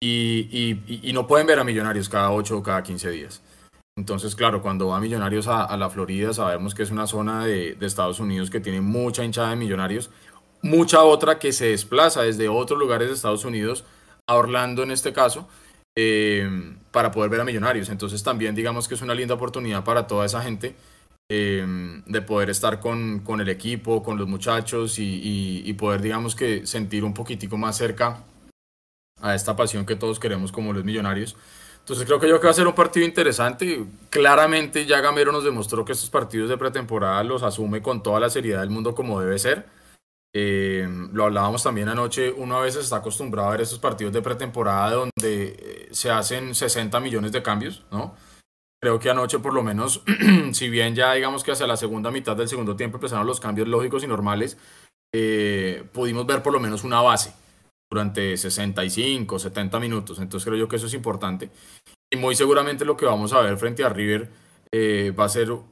[0.00, 3.40] Y, y, no pueden ver a Millonarios cada 8 o cada 15 días.
[3.96, 7.74] Entonces, claro, cuando va Millonarios a, a, la Florida, sabemos que es una zona de,
[7.74, 10.10] de, Estados Unidos que tiene mucha hinchada de Millonarios,
[10.60, 13.84] mucha otra que se desplaza desde otros lugares de Estados Unidos
[14.26, 15.48] a Orlando en este caso,
[15.96, 16.48] eh,
[16.90, 17.88] para poder ver a Millonarios.
[17.88, 20.74] Entonces también digamos que es una linda oportunidad para toda esa gente
[21.28, 26.66] eh, de poder estar con, con, el equipo, con los muchachos y, poder digamos que
[26.66, 28.24] sentir un poquitico más cerca
[29.20, 31.36] a esta pasión que todos queremos como los Millonarios.
[31.78, 33.84] Entonces creo que yo que va a ser un partido interesante.
[34.10, 38.30] Claramente ya Gamero nos demostró que estos partidos de pretemporada los asume con toda la
[38.30, 39.66] seriedad del mundo como debe ser.
[40.34, 44.22] Eh, lo hablábamos también anoche, uno a veces está acostumbrado a ver esos partidos de
[44.22, 48.14] pretemporada donde eh, se hacen 60 millones de cambios, ¿no?
[48.82, 50.02] Creo que anoche por lo menos,
[50.52, 53.68] si bien ya digamos que hacia la segunda mitad del segundo tiempo empezaron los cambios
[53.68, 54.58] lógicos y normales,
[55.14, 57.32] eh, pudimos ver por lo menos una base
[57.88, 60.18] durante 65, 70 minutos.
[60.18, 61.48] Entonces creo yo que eso es importante.
[62.10, 64.28] Y muy seguramente lo que vamos a ver frente a River
[64.72, 65.62] eh, va a ser un,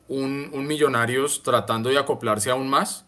[0.52, 3.06] un, Millonarios tratando de acoplarse aún más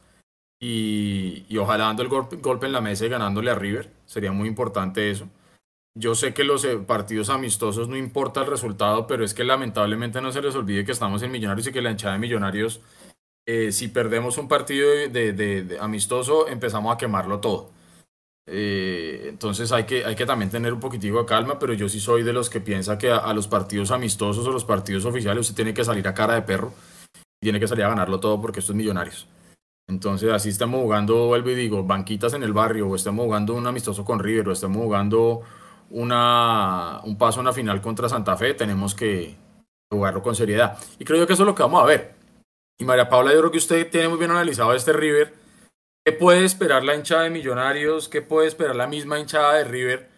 [0.60, 3.88] y, y ojalá dando el golpe, golpe, en la mesa y ganándole a River.
[4.06, 5.28] Sería muy importante eso.
[5.94, 10.22] Yo sé que los eh, partidos amistosos no importa el resultado, pero es que lamentablemente
[10.22, 12.80] no se les olvide que estamos en Millonarios y que la hinchada de Millonarios,
[13.46, 17.70] eh, si perdemos un partido de, de, amistoso, empezamos a quemarlo todo.
[18.46, 22.00] Eh, entonces hay que, hay que también tener un poquitico de calma, pero yo sí
[22.00, 25.54] soy de los que piensa que a, los partidos amistosos o los partidos oficiales usted
[25.56, 26.72] tiene que salir a cara de perro
[27.40, 29.28] y tiene que salir a ganarlo todo porque estos millonarios.
[29.88, 33.66] Entonces así estamos jugando, vuelvo y digo, banquitas en el barrio, o estamos jugando un
[33.66, 35.42] amistoso con River, o estamos jugando
[35.92, 39.36] una, un paso a una final contra Santa Fe, tenemos que
[39.90, 40.78] jugarlo con seriedad.
[40.98, 42.14] Y creo yo que eso es lo que vamos a ver.
[42.78, 45.42] Y María Paula, yo creo que usted tiene muy bien analizado este River
[46.04, 48.08] ¿Qué puede esperar la hinchada de Millonarios?
[48.08, 50.10] ¿Qué puede esperar la misma hinchada de River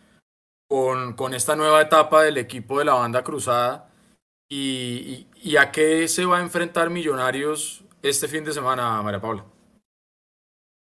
[0.66, 3.90] con, con esta nueva etapa del equipo de la banda cruzada?
[4.48, 9.20] ¿Y, y, y a qué se va a enfrentar Millonarios este fin de semana, María
[9.20, 9.44] Paula?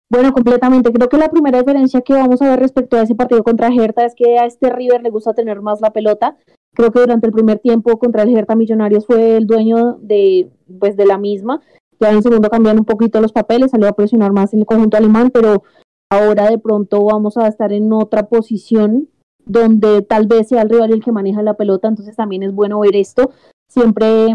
[0.09, 0.91] Bueno, completamente.
[0.91, 4.05] Creo que la primera diferencia que vamos a ver respecto a ese partido contra Hertha
[4.05, 6.37] es que a este River le gusta tener más la pelota.
[6.73, 10.49] Creo que durante el primer tiempo contra el Hertha Millonarios fue el dueño de,
[10.79, 11.61] pues, de la misma
[11.99, 14.97] ya en segundo cambian un poquito los papeles, salió a presionar más en el conjunto
[14.97, 15.63] alemán, pero
[16.09, 19.09] ahora de pronto vamos a estar en otra posición
[19.45, 22.79] donde tal vez sea el rival el que maneja la pelota, entonces también es bueno
[22.79, 23.31] ver esto.
[23.69, 24.27] Siempre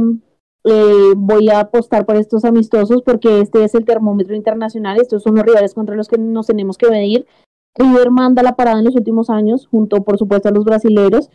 [0.64, 5.36] eh, voy a apostar por estos amistosos porque este es el termómetro internacional, estos son
[5.36, 7.26] los rivales contra los que nos tenemos que medir.
[7.74, 11.30] River manda la parada en los últimos años, junto por supuesto a los brasileros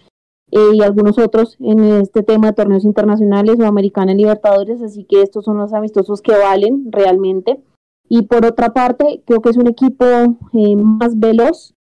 [0.52, 5.22] eh, y algunos otros en este tema de torneos internacionales o americanos libertadores, así que
[5.22, 7.64] estos son los amistosos que valen realmente.
[8.08, 10.06] Y por otra parte, creo que es un equipo
[10.54, 11.74] eh, más veloz.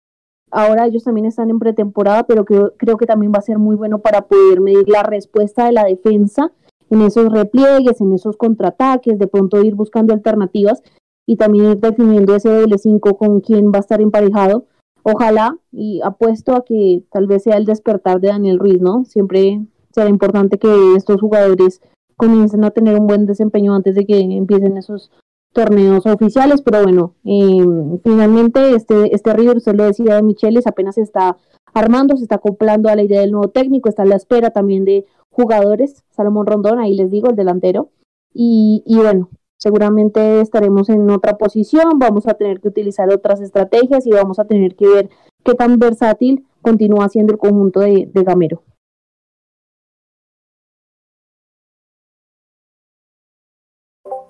[0.51, 3.99] Ahora ellos también están en pretemporada, pero creo que también va a ser muy bueno
[3.99, 6.53] para poder medir la respuesta de la defensa
[6.91, 10.83] en esos repliegues, en esos contraataques, de pronto ir buscando alternativas
[11.27, 14.67] y también ir definiendo ese doble 5 con quién va a estar emparejado.
[15.03, 19.05] Ojalá y apuesto a que tal vez sea el despertar de Daniel Ruiz, ¿no?
[19.05, 21.81] Siempre será importante que estos jugadores
[22.17, 25.11] comiencen a tener un buen desempeño antes de que empiecen esos
[25.53, 30.99] torneos oficiales, pero bueno, em, finalmente este, este River, usted lo decía de Micheles, apenas
[30.99, 31.37] está
[31.73, 34.85] armando, se está acoplando a la idea del nuevo técnico, está a la espera también
[34.85, 37.91] de jugadores, Salomón Rondón, ahí les digo, el delantero,
[38.33, 39.29] y, y bueno,
[39.59, 44.45] seguramente estaremos en otra posición, vamos a tener que utilizar otras estrategias y vamos a
[44.45, 45.11] tener que ver
[45.45, 48.63] qué tan versátil continúa siendo el conjunto de, de Gamero.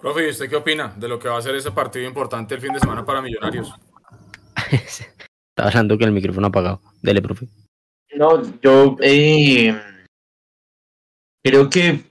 [0.01, 2.61] Profe, ¿y usted qué opina de lo que va a ser ese partido importante el
[2.61, 3.73] fin de semana para Millonarios?
[4.71, 6.81] Estaba hablando que el micrófono apagado.
[7.01, 7.47] Dele, profe.
[8.15, 9.75] No, yo eh,
[11.45, 12.05] creo que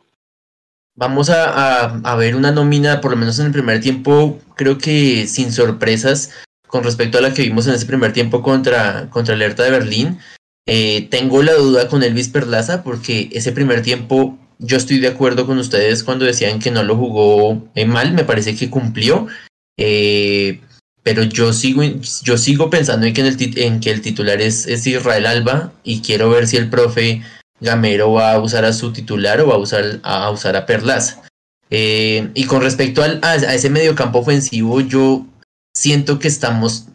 [0.95, 5.51] vamos a, ver una nómina, por lo menos en el primer tiempo, creo que sin
[5.51, 6.31] sorpresas
[6.67, 9.71] con respecto a la que vimos en ese primer tiempo contra, contra el Hertha de
[9.71, 10.19] Berlín.
[10.65, 15.45] Eh, tengo la duda con Elvis Perlaza porque ese primer tiempo yo estoy de acuerdo
[15.45, 19.27] con ustedes cuando decían que no lo jugó eh, mal, me parece que cumplió.
[19.77, 20.61] Eh,
[21.03, 21.83] pero yo sigo,
[22.23, 25.73] yo sigo pensando en que, en, el, en que el titular es, es, Israel Alba
[25.83, 27.21] y quiero ver si el profe
[27.63, 31.21] Gamero va a usar a su titular o va a usar a, usar a Perlaza.
[31.69, 35.25] Eh, y con respecto al, a, ese mediocampo ofensivo, yo
[35.75, 36.85] siento que estamos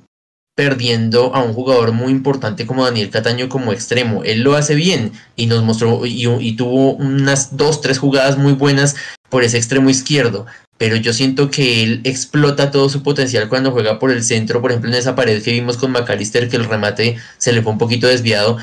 [0.54, 4.24] perdiendo a un jugador muy importante como Daniel Cataño como extremo.
[4.24, 8.52] Él lo hace bien y nos mostró y, y, tuvo unas dos, tres jugadas muy
[8.52, 8.96] buenas
[9.30, 10.46] por ese extremo izquierdo.
[10.76, 14.70] Pero yo siento que él explota todo su potencial cuando juega por el centro, por
[14.70, 17.78] ejemplo en esa pared que vimos con McAllister, que el remate se le fue un
[17.78, 18.58] poquito desviado.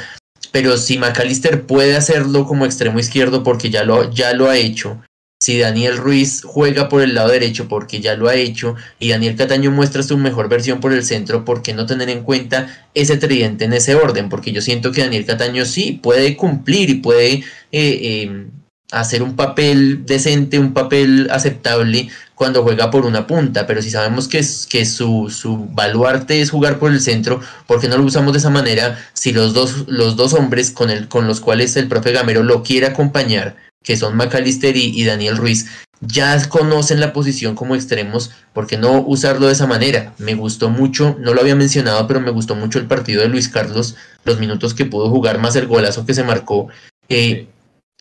[0.55, 5.03] Pero si McAllister puede hacerlo como extremo izquierdo porque ya lo, ya lo ha hecho,
[5.37, 9.35] si Daniel Ruiz juega por el lado derecho porque ya lo ha hecho y Daniel
[9.35, 13.17] Cataño muestra su mejor versión por el centro, ¿por qué no tener en cuenta ese
[13.17, 14.29] tridente en ese orden?
[14.29, 17.43] Porque yo siento que Daniel Cataño sí puede cumplir y puede eh,
[17.73, 18.45] eh,
[18.91, 24.27] hacer un papel decente, un papel aceptable cuando juega por una punta, pero si sabemos
[24.27, 28.33] que, que su, su baluarte es jugar por el centro, ¿por qué no lo usamos
[28.33, 31.87] de esa manera si los dos, los dos hombres con, el, con los cuales el
[31.87, 33.55] profe Gamero lo quiere acompañar?
[33.85, 35.67] que son McAllister y, Daniel Ruiz,
[36.01, 40.13] ya conocen la posición como extremos, ¿por qué no usarlo de esa manera?
[40.17, 43.47] Me gustó mucho, no lo había mencionado, pero me gustó mucho el partido de Luis
[43.47, 46.67] Carlos, los minutos que pudo jugar, más el golazo que se marcó.
[47.07, 47.47] Eh,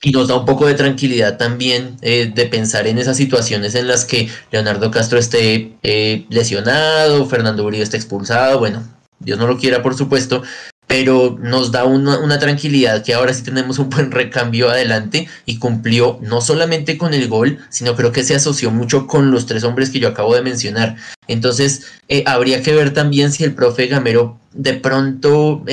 [0.04, 3.88] y nos da un poco de tranquilidad también eh, de pensar en esas situaciones en
[3.88, 8.86] las que Leonardo Castro esté eh, lesionado, Fernando Uribe esté expulsado, bueno,
[9.18, 10.42] Dios no lo quiera por supuesto,
[10.86, 15.58] pero nos da una, una, tranquilidad que ahora sí tenemos un buen recambio adelante y
[15.58, 19.64] cumplió no solamente con el gol, sino creo que se asoció mucho con los tres
[19.64, 20.96] hombres que yo acabo de mencionar.
[21.28, 25.64] Entonces, eh, habría que ver también si el profe Gamero de pronto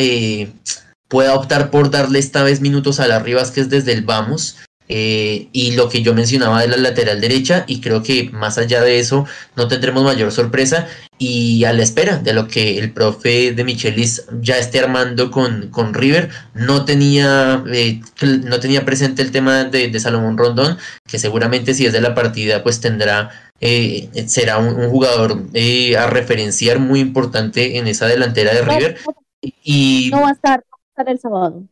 [1.11, 4.57] pueda optar por darle esta vez minutos a las Rivas, que es desde el vamos,
[4.87, 8.81] eh, y lo que yo mencionaba de la lateral derecha y creo que más allá
[8.81, 10.87] de eso no tendremos mayor sorpresa
[11.17, 15.69] y a la espera de lo que el profe de Michelis ya esté armando con,
[15.69, 16.29] con River.
[16.55, 21.85] No tenía eh, no tenía presente el tema de, de, Salomón Rondón que seguramente si
[21.85, 23.29] es de la partida pues tendrá
[23.61, 28.97] eh, será un, un jugador eh, a referenciar muy importante en esa delantera de River.
[29.41, 30.63] y no va a estar,
[31.01, 31.63] estar el sábado.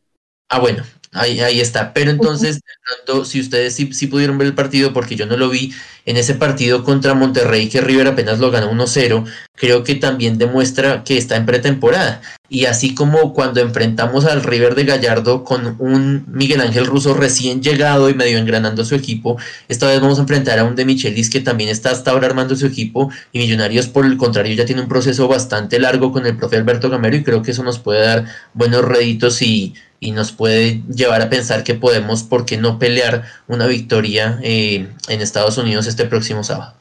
[0.48, 0.82] Ah, bueno,
[1.12, 1.92] ahí, ahí está.
[1.92, 5.36] Pero entonces, de pronto, si ustedes sí, sí, pudieron ver el partido, porque yo no
[5.36, 5.72] lo vi,
[6.06, 11.04] en ese partido contra Monterrey, que River apenas lo ganó 1-0, creo que también demuestra
[11.04, 12.22] que está en pretemporada.
[12.48, 17.62] Y así como cuando enfrentamos al River de Gallardo con un Miguel Ángel Russo recién
[17.62, 19.36] llegado y medio engranando su equipo,
[19.68, 22.56] esta vez vamos a enfrentar a un de Michelis que también está hasta ahora armando
[22.56, 26.36] su equipo y Millonarios por el contrario ya tiene un proceso bastante largo con el
[26.36, 30.32] profe Alberto Gamero y creo que eso nos puede dar buenos réditos y y nos
[30.32, 35.58] puede llevar a pensar que podemos, ¿por qué no pelear una victoria eh, en Estados
[35.58, 36.74] Unidos este próximo sábado?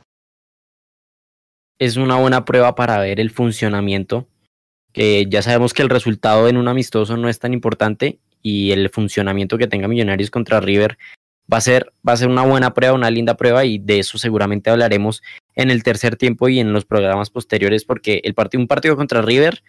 [1.78, 4.28] Es una buena prueba para ver el funcionamiento
[4.94, 8.90] que ya sabemos que el resultado en un amistoso no es tan importante y el
[8.90, 10.98] funcionamiento que tenga Millonarios contra River
[11.52, 14.18] va a ser, va a ser una buena prueba, una linda prueba y de eso
[14.18, 15.22] seguramente hablaremos
[15.56, 19.22] en el tercer tiempo y en los programas posteriores porque el partido, un partido contra
[19.22, 19.64] River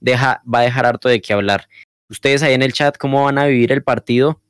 [0.00, 1.68] deja, va a dejar harto de qué hablar.
[2.08, 4.40] Ustedes ahí en el chat, ¿cómo van a vivir el partido?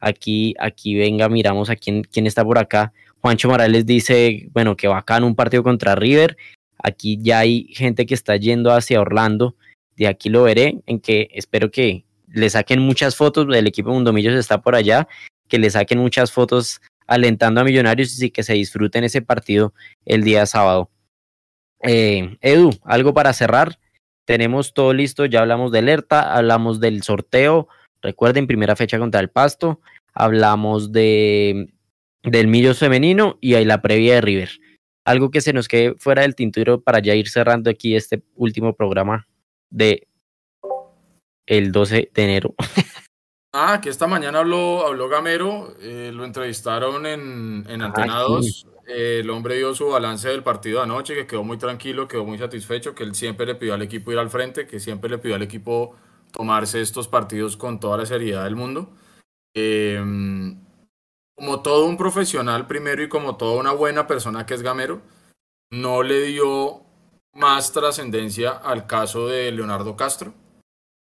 [0.00, 2.92] Aquí, aquí venga, miramos a quién, quién está por acá.
[3.20, 6.36] Juancho Morales dice, bueno, que bacán un partido contra River.
[6.82, 9.54] Aquí ya hay gente que está yendo hacia Orlando.
[9.96, 13.46] De aquí lo veré, en que espero que le saquen muchas fotos.
[13.54, 15.06] El equipo Mundomillos está por allá
[15.48, 19.74] que le saquen muchas fotos alentando a Millonarios y que se disfruten ese partido
[20.06, 20.90] el día sábado.
[21.82, 23.78] Eh, Edu, algo para cerrar.
[24.24, 27.68] Tenemos todo listo, ya hablamos de alerta, hablamos del sorteo.
[28.00, 29.80] Recuerden, primera fecha contra el Pasto.
[30.14, 31.72] Hablamos de
[32.22, 34.50] del Millos femenino y hay la previa de River.
[35.04, 38.74] Algo que se nos quede fuera del tinturo para ya ir cerrando aquí este último
[38.74, 39.26] programa
[39.70, 40.06] de
[41.46, 42.54] el 12 de enero.
[43.54, 48.66] Ah, que esta mañana habló, habló Gamero, eh, lo entrevistaron en, en ah, Antena 2.
[48.86, 52.38] El hombre dio su balance del partido de anoche, que quedó muy tranquilo, quedó muy
[52.38, 55.36] satisfecho, que él siempre le pidió al equipo ir al frente, que siempre le pidió
[55.36, 55.96] al equipo
[56.32, 58.90] tomarse estos partidos con toda la seriedad del mundo.
[59.54, 60.58] Em,
[61.36, 65.02] como todo un profesional primero y como toda una buena persona que es Gamero,
[65.70, 66.82] no le dio
[67.34, 70.34] más trascendencia al caso de Leonardo Castro,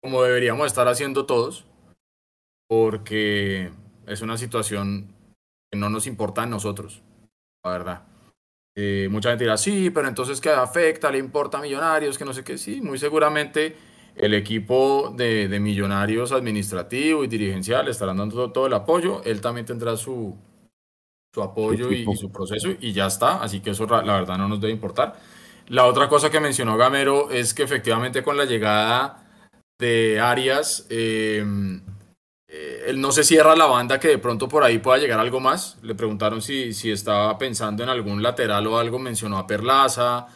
[0.01, 1.65] como deberíamos estar haciendo todos
[2.67, 3.71] porque
[4.07, 5.13] es una situación
[5.71, 7.03] que no nos importa a nosotros,
[7.65, 8.01] la verdad.
[8.77, 11.09] Eh, mucha gente dirá, sí, pero entonces ¿qué afecta?
[11.11, 12.17] ¿Le importa a Millonarios?
[12.17, 13.75] Que no sé qué, sí, muy seguramente
[14.15, 19.65] el equipo de, de Millonarios administrativo y dirigencial estarán dando todo, el apoyo, él también
[19.65, 20.37] tendrá su,
[21.33, 24.61] su apoyo y, su proceso y ya está, así que eso la verdad no nos
[24.61, 25.15] debe importar.
[25.67, 29.23] La otra cosa que mencionó Gamero es que efectivamente con la llegada
[29.79, 31.43] de Arias, eh,
[32.57, 35.41] eh, él no se cierra la banda que de pronto por ahí pueda llegar algo
[35.41, 35.77] más.
[35.81, 40.27] Le preguntaron si, si estaba pensando en algún lateral o algo, mencionó a Perlaza,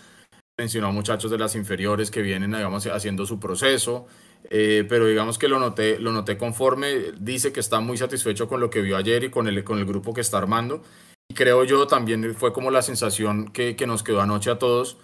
[0.58, 4.08] mencionó a muchachos de las inferiores que vienen, digamos, haciendo su proceso.
[4.50, 8.60] Eh, pero digamos que lo noté, lo noté conforme, dice que está muy satisfecho con
[8.60, 10.84] lo que vio ayer y con el, con el grupo que está armando.
[11.30, 14.98] Y creo yo también fue como la sensación que, que nos quedó anoche a todos,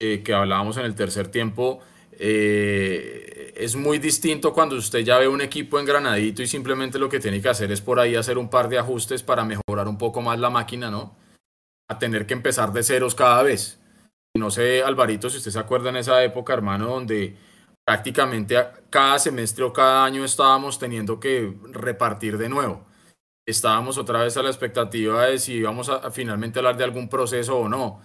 [0.00, 1.80] eh, que hablábamos en el tercer tiempo,
[2.12, 7.20] eh, es muy distinto cuando usted ya ve un equipo engranadito y simplemente lo que
[7.20, 10.22] tiene que hacer es por ahí hacer un par de ajustes para mejorar un poco
[10.22, 11.16] más la máquina, ¿no?
[11.88, 13.80] A tener que empezar de ceros cada vez.
[14.36, 17.36] No sé, Alvarito, si usted se acuerda en esa época, hermano, donde
[17.84, 18.56] prácticamente
[18.90, 22.86] cada semestre o cada año estábamos teniendo que repartir de nuevo.
[23.46, 27.58] Estábamos otra vez a la expectativa de si íbamos a finalmente hablar de algún proceso
[27.58, 28.00] o no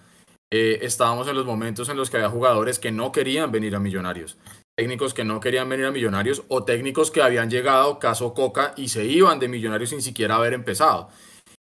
[0.52, 3.80] eh, estábamos en los momentos en los que había jugadores que no querían venir a
[3.80, 4.36] Millonarios,
[4.76, 8.88] técnicos que no querían venir a Millonarios o técnicos que habían llegado, caso Coca, y
[8.88, 11.08] se iban de Millonarios sin siquiera haber empezado.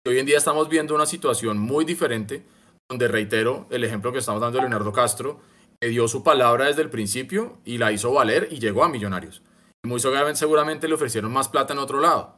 [0.06, 2.44] hoy en día estamos viendo una situación muy diferente,
[2.88, 5.40] donde reitero el ejemplo que estamos dando de Leonardo Castro,
[5.80, 9.42] que dio su palabra desde el principio y la hizo valer y llegó a Millonarios.
[9.84, 12.36] muy seguramente le ofrecieron más plata en otro lado.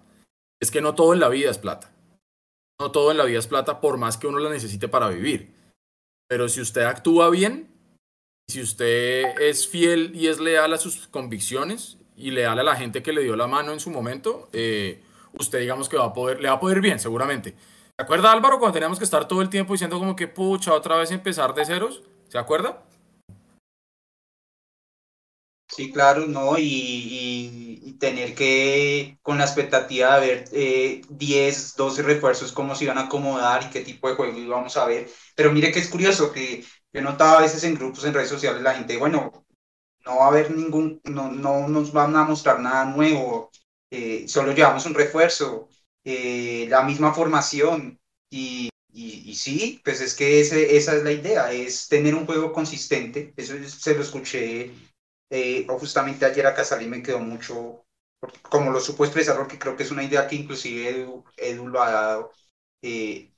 [0.61, 1.93] Es que no todo en la vida es plata.
[2.81, 5.53] No todo en la vida es plata por más que uno la necesite para vivir.
[6.29, 7.70] Pero si usted actúa bien,
[8.51, 13.03] si usted es fiel y es leal a sus convicciones y leal a la gente
[13.03, 15.03] que le dio la mano en su momento, eh,
[15.38, 17.55] usted digamos que va a poder, le va a poder bien, seguramente.
[17.96, 20.96] ¿Se acuerda Álvaro cuando teníamos que estar todo el tiempo diciendo como que pucha, otra
[20.96, 22.03] vez empezar de ceros?
[22.28, 22.82] ¿Se acuerda?
[25.68, 26.55] Sí, claro, ¿no?
[26.59, 32.96] Y, tener que, con la expectativa de ver eh, 10, 12 refuerzos, cómo se iban
[32.98, 35.09] a acomodar y qué tipo de juego íbamos a ver.
[35.36, 38.62] Pero mire que es curioso que yo notaba a veces en grupos, en redes sociales,
[38.62, 39.45] la gente, bueno,
[40.05, 43.51] no va a haber ningún, no, no nos van a mostrar nada nuevo,
[43.91, 45.68] eh, solo llevamos un refuerzo,
[46.05, 47.99] eh, la misma formación.
[48.30, 52.53] Y, y, sí, pues es que ese, esa es la idea, es tener un juego
[52.53, 53.32] consistente.
[53.36, 54.72] Eso se lo escuché
[55.30, 57.84] eh, justamente ayer a Casali me quedó mucho,
[58.43, 60.91] como lo supo expresar, porque creo que es una idea que inclusive
[61.36, 62.32] Edu, lo ha dado.
[62.82, 63.30] Eh,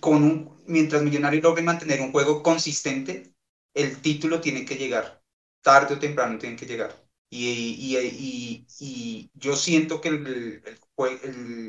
[0.00, 3.34] con un, mientras Millonarios logre mantener un juego consistente,
[3.74, 5.22] el título tiene que llegar,
[5.62, 6.94] tarde o temprano tiene que llegar.
[7.30, 10.78] Y, y, y, yo siento que el, el,
[11.24, 11.68] el,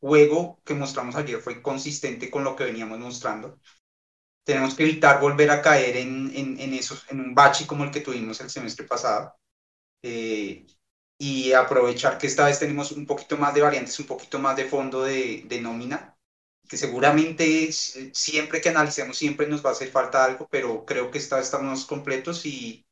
[0.00, 3.58] juego que mostramos ayer fue consistente con lo que veníamos mostrando
[4.44, 7.90] tenemos que evitar volver a caer en, en, en, esos, en un bache como el
[7.90, 9.34] que tuvimos el semestre pasado
[10.02, 10.66] eh,
[11.18, 14.66] y aprovechar que esta vez tenemos un poquito más de variantes, un poquito más de
[14.66, 16.13] fondo de, de nómina,
[16.68, 21.18] que seguramente siempre que analicemos siempre nos va a hacer falta algo, pero creo que
[21.18, 22.84] esta estamos completos y,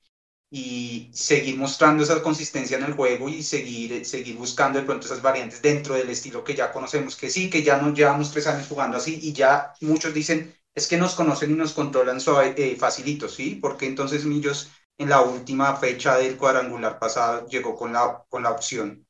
[0.50, 5.22] y seguir mostrando esa consistencia en el juego y seguir, seguir buscando de pronto esas
[5.22, 8.68] variantes dentro del estilo que ya conocemos, que sí, que ya nos llevamos tres años
[8.68, 12.76] jugando así y ya muchos dicen, es que nos conocen y nos controlan suave, eh,
[12.76, 13.56] facilito, ¿sí?
[13.56, 18.50] Porque entonces Millos en la última fecha del cuadrangular pasado llegó con la, con la
[18.50, 19.06] opción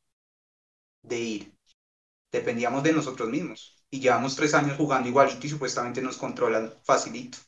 [1.03, 1.55] de ir.
[2.33, 7.39] Dependíamos de nosotros mismos y llevamos tres años jugando igualito y supuestamente nos controlan facilito.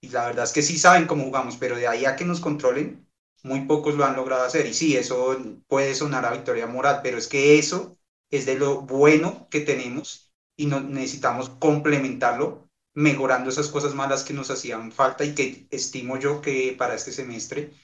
[0.00, 2.40] Y la verdad es que sí saben cómo jugamos, pero de ahí a que nos
[2.40, 3.06] controlen,
[3.42, 4.66] muy pocos lo han logrado hacer.
[4.66, 5.36] Y sí, eso
[5.68, 7.98] puede sonar a victoria moral, pero es que eso
[8.30, 14.32] es de lo bueno que tenemos y no, necesitamos complementarlo mejorando esas cosas malas que
[14.34, 17.74] nos hacían falta y que estimo yo que para este semestre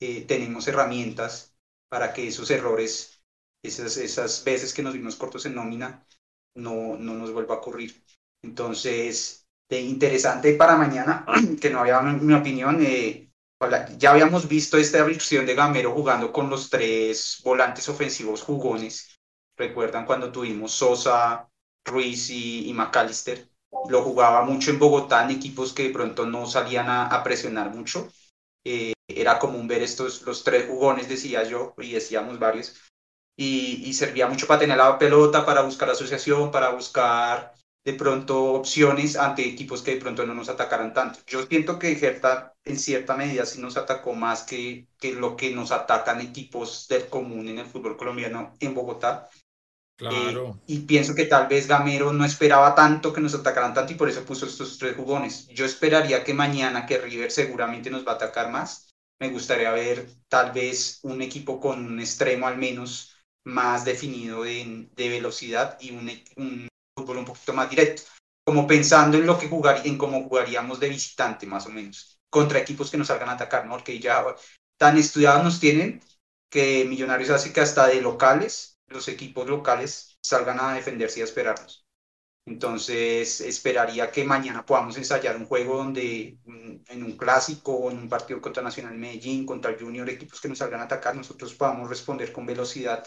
[0.00, 1.54] eh, tenemos herramientas
[1.88, 3.22] para que esos errores,
[3.62, 6.06] esas, esas veces que nos vimos cortos en nómina,
[6.56, 8.02] no, no nos vuelva a ocurrir.
[8.42, 11.24] Entonces, de interesante para mañana,
[11.60, 13.30] que no había mi opinión, eh,
[13.98, 19.18] ya habíamos visto esta versión de Gamero jugando con los tres volantes ofensivos jugones.
[19.56, 21.48] Recuerdan cuando tuvimos Sosa,
[21.84, 23.48] Ruiz y, y McAllister
[23.88, 28.08] lo jugaba mucho en Bogotá en equipos que de pronto no salían a, presionar mucho.
[28.64, 32.74] Eh, era común ver estos, los tres jugones, decía yo, y decíamos varios,
[33.36, 37.52] y, servía mucho para tener la pelota, para buscar asociación, para buscar
[37.84, 41.20] de pronto opciones ante equipos que de pronto no nos atacaran tanto.
[41.26, 45.54] Yo siento que Gerta en cierta medida sí nos atacó más que, que lo que
[45.54, 49.28] nos atacan equipos del común en el fútbol colombiano en Bogotá.
[49.98, 50.60] Claro.
[50.66, 54.10] y pienso que tal vez Gamero no esperaba tanto que nos atacaran tanto y por
[54.10, 55.48] eso puso estos tres jugones.
[55.48, 60.06] Yo esperaría que mañana, que River seguramente nos va a atacar más, me gustaría ver
[60.28, 63.15] tal vez un equipo con un extremo al menos
[63.46, 68.02] más definido de, de velocidad y un, un, fútbol un poquito más directo,
[68.44, 72.58] como pensando en lo que jugaría, en cómo jugaríamos de visitante más o menos, contra
[72.58, 73.72] equipos que nos salgan a atacar, ¿no?
[73.72, 74.24] Porque ya
[74.78, 76.02] tan estudiados nos tienen
[76.50, 81.26] que Millonarios hace que hasta de locales los equipos locales salgan a defenderse y a
[81.26, 81.84] esperarnos.
[82.46, 87.98] Entonces, esperaría que mañana podamos ensayar un juego donde mm, en un clásico o en
[87.98, 91.54] un partido contra Nacional Medellín, contra el Junior, equipos que nos salgan a atacar, nosotros
[91.54, 93.06] podamos responder con velocidad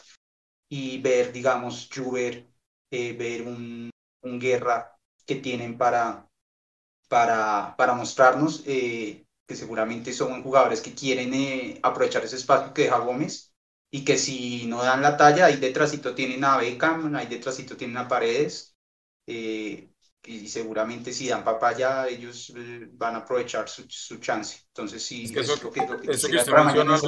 [0.69, 2.47] y ver, digamos, Juber,
[2.91, 3.89] eh, ver un,
[4.21, 4.95] un, guerra
[5.25, 6.27] que tienen para,
[7.07, 12.83] para, para mostrarnos, eh, que seguramente son jugadores que quieren eh, aprovechar ese espacio que
[12.83, 13.53] deja Gómez
[13.91, 17.97] y que si no dan la talla, ahí detrásito tienen a Beckham, ahí detrásito tienen
[17.97, 18.75] a Paredes,
[19.25, 19.89] eh,
[20.25, 24.59] y seguramente si dan papaya, ellos eh, van a aprovechar su, su chance.
[24.67, 26.99] Entonces, sí, es que eso, que, usted menciona,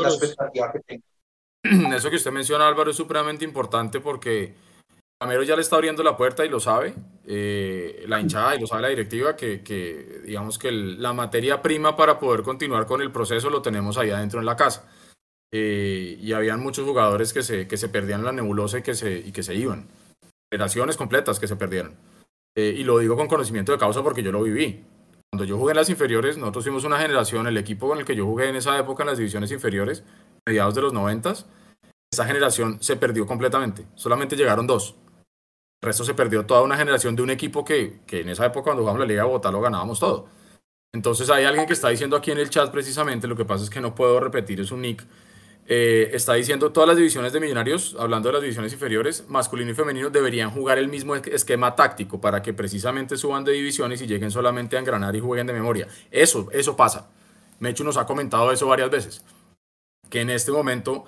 [1.95, 4.55] eso que usted menciona, Álvaro, es supremamente importante porque
[5.19, 6.95] Camero ya le está abriendo la puerta y lo sabe,
[7.27, 11.95] eh, la hinchada y lo sabe la directiva, que, que digamos que la materia prima
[11.95, 14.89] para poder continuar con el proceso lo tenemos ahí adentro en la casa.
[15.53, 19.19] Eh, y habían muchos jugadores que se, que se perdían la nebulosa y que se,
[19.19, 19.89] y que se iban.
[20.51, 21.95] Generaciones completas que se perdieron.
[22.57, 24.83] Eh, y lo digo con conocimiento de causa porque yo lo viví.
[25.29, 28.15] Cuando yo jugué en las inferiores, nosotros fuimos una generación, el equipo con el que
[28.15, 30.03] yo jugué en esa época en las divisiones inferiores,
[30.47, 31.45] mediados de los noventas,
[32.11, 33.85] esa generación se perdió completamente.
[33.95, 34.95] Solamente llegaron dos.
[35.81, 38.65] El resto se perdió toda una generación de un equipo que, que en esa época
[38.65, 40.27] cuando jugamos la Liga de Bogotá lo ganábamos todo.
[40.93, 43.69] Entonces hay alguien que está diciendo aquí en el chat precisamente, lo que pasa es
[43.69, 45.07] que no puedo repetir, es un nick,
[45.65, 49.73] eh, está diciendo todas las divisiones de Millonarios, hablando de las divisiones inferiores, masculino y
[49.73, 54.31] femenino, deberían jugar el mismo esquema táctico para que precisamente suban de divisiones y lleguen
[54.31, 55.87] solamente a engranar y jueguen de memoria.
[56.11, 57.09] Eso, eso pasa.
[57.59, 59.23] Mechu nos ha comentado eso varias veces,
[60.11, 61.05] que en este momento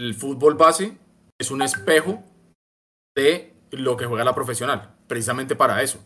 [0.00, 0.96] el fútbol base
[1.38, 2.24] es un espejo
[3.14, 6.00] de lo que juega la profesional, precisamente para eso.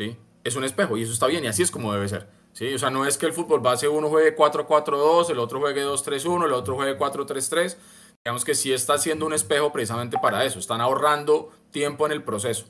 [0.00, 0.16] ¿sí?
[0.42, 2.28] Es un espejo y eso está bien y así es como debe ser.
[2.52, 2.72] ¿sí?
[2.74, 6.46] O sea, no es que el fútbol base uno juegue 4-4-2, el otro juegue 2-3-1,
[6.46, 7.76] el otro juegue 4-3-3.
[8.24, 10.58] Digamos que sí está haciendo un espejo precisamente para eso.
[10.58, 12.66] Están ahorrando tiempo en el proceso.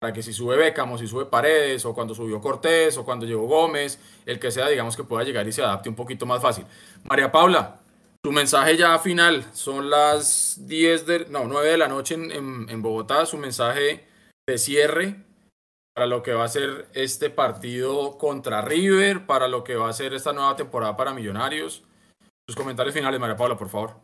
[0.00, 3.24] Para que si sube Beckham o si sube Paredes o cuando subió Cortés o cuando
[3.24, 6.42] llegó Gómez, el que sea, digamos que pueda llegar y se adapte un poquito más
[6.42, 6.66] fácil.
[7.04, 7.80] María Paula,
[8.26, 9.44] tu mensaje ya final.
[9.52, 13.24] Son las 10 de, no, 9 de la noche en, Bogotá.
[13.24, 14.04] Su mensaje
[14.44, 15.22] de cierre
[15.94, 19.92] para lo que va a ser este partido contra River, para lo que va a
[19.92, 21.84] ser esta nueva temporada para Millonarios.
[22.48, 23.94] Sus comentarios finales, María Paula, por favor.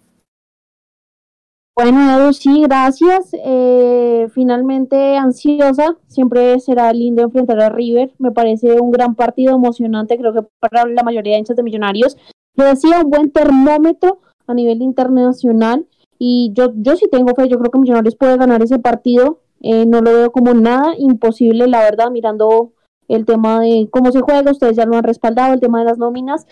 [1.74, 3.32] Bueno, sí, gracias.
[3.44, 8.12] Eh, finalmente ansiosa, siempre será lindo enfrentar a River.
[8.18, 12.16] Me parece un gran partido emocionante, creo que para la mayoría de hinchas de Millonarios.
[12.56, 15.86] Le decía un buen termómetro a nivel internacional
[16.18, 19.40] y yo, yo sí tengo fe, yo creo que Millonarios puede ganar ese partido.
[19.60, 22.72] Eh, no lo veo como nada imposible, la verdad, mirando
[23.08, 25.98] el tema de cómo se juega, ustedes ya lo han respaldado, el tema de las
[25.98, 26.46] nóminas.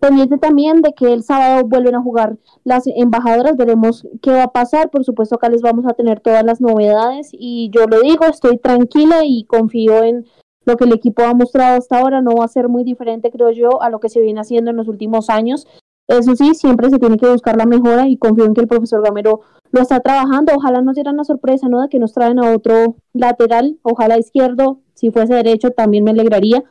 [0.00, 4.52] pendiente también de que el sábado vuelven a jugar las embajadoras, veremos qué va a
[4.52, 8.26] pasar, por supuesto acá les vamos a tener todas las novedades y yo lo digo,
[8.26, 10.26] estoy tranquila y confío en
[10.66, 13.50] lo que el equipo ha mostrado hasta ahora, no va a ser muy diferente creo
[13.50, 15.66] yo a lo que se viene haciendo en los últimos años,
[16.08, 19.02] eso sí, siempre se tiene que buscar la mejora y confío en que el profesor
[19.02, 19.40] Gamero
[19.72, 21.82] lo está trabajando, ojalá nos diera una sorpresa, ¿no?
[21.82, 26.62] De que nos traen a otro lateral, ojalá izquierdo, si fuese derecho también me alegraría,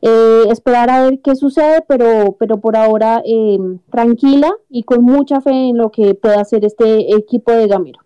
[0.00, 3.58] eh, esperar a ver qué sucede, pero, pero por ahora eh,
[3.90, 8.00] tranquila y con mucha fe en lo que pueda hacer este equipo de Gamero.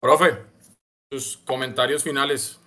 [0.00, 0.45] Profe,
[1.10, 2.58] sus comentarios finales.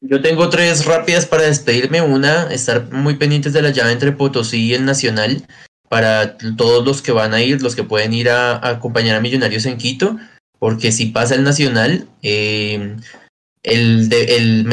[0.00, 2.02] Yo tengo tres rápidas para despedirme.
[2.02, 5.46] Una, estar muy pendientes de la llave entre Potosí y el Nacional
[5.88, 9.66] para todos los que van a ir, los que pueden ir a, acompañar a Millonarios
[9.66, 10.18] en Quito,
[10.58, 12.96] porque si pasa el Nacional, eh,
[13.62, 14.10] el,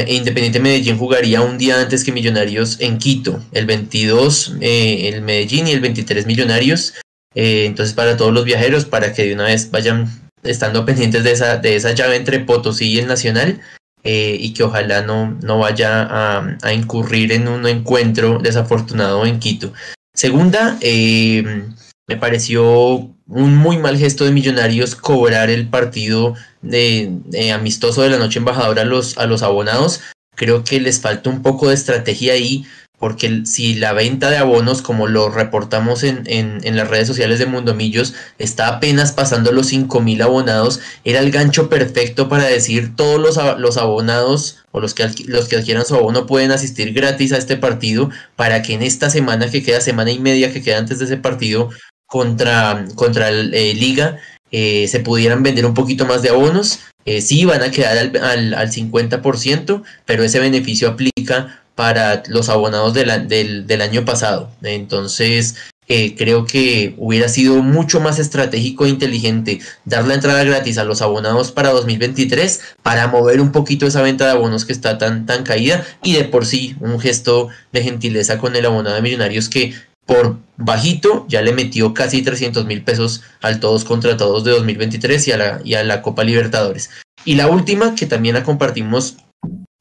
[0.08, 3.44] Independiente Medellín jugaría un día antes que Millonarios en Quito.
[3.52, 6.96] El 22 eh, el Medellín y el 23 Millonarios.
[7.36, 11.32] Eh, entonces para todos los viajeros, para que de una vez vayan estando pendientes de
[11.32, 13.60] esa, de esa llave entre Potosí y el Nacional.
[14.04, 19.74] Eh, y que ojalá no, no vaya a, incurrir en un encuentro desafortunado en Quito.
[20.16, 27.12] Segunda, me pareció un muy mal gesto de Millonarios cobrar el partido de,
[27.54, 30.02] amistoso de la noche embajadora a los, a los abonados.
[30.36, 32.66] Creo que les falta un poco de estrategia ahí,
[33.00, 37.46] porque si la venta de abonos, como lo reportamos en, en, las redes sociales de
[37.46, 43.40] Mundomillos, está apenas pasando los 5.000 abonados, era el gancho perfecto para decir todos los,
[43.60, 47.56] los abonados o los que, los que adquieran su abono pueden asistir gratis a este
[47.56, 51.06] partido para que en esta semana que queda, semana y media que queda antes de
[51.06, 51.70] ese partido,
[52.06, 54.18] contra, contra el, eh, Liga
[54.52, 56.80] eh, se pudieran vender un poquito más de abonos.
[57.06, 62.50] Eh, sí, van a quedar al, al, al 50%, pero ese beneficio aplica para los
[62.50, 63.30] abonados del,
[63.66, 64.52] del, año pasado.
[64.62, 65.56] Entonces,
[65.88, 71.02] creo que hubiera sido mucho más estratégico e inteligente dar la entrada gratis a los
[71.02, 75.44] abonados para 2023 para mover un poquito esa venta de abonos que está tan, tan
[75.44, 79.74] caída y de por sí un gesto de gentileza con el abonado de Millonarios que
[80.06, 85.30] por bajito ya le metió casi 300 mil pesos al todos contra todos de 2023
[85.30, 86.90] y a la, y a la Copa Libertadores.
[87.24, 89.16] Y la última que también la compartimos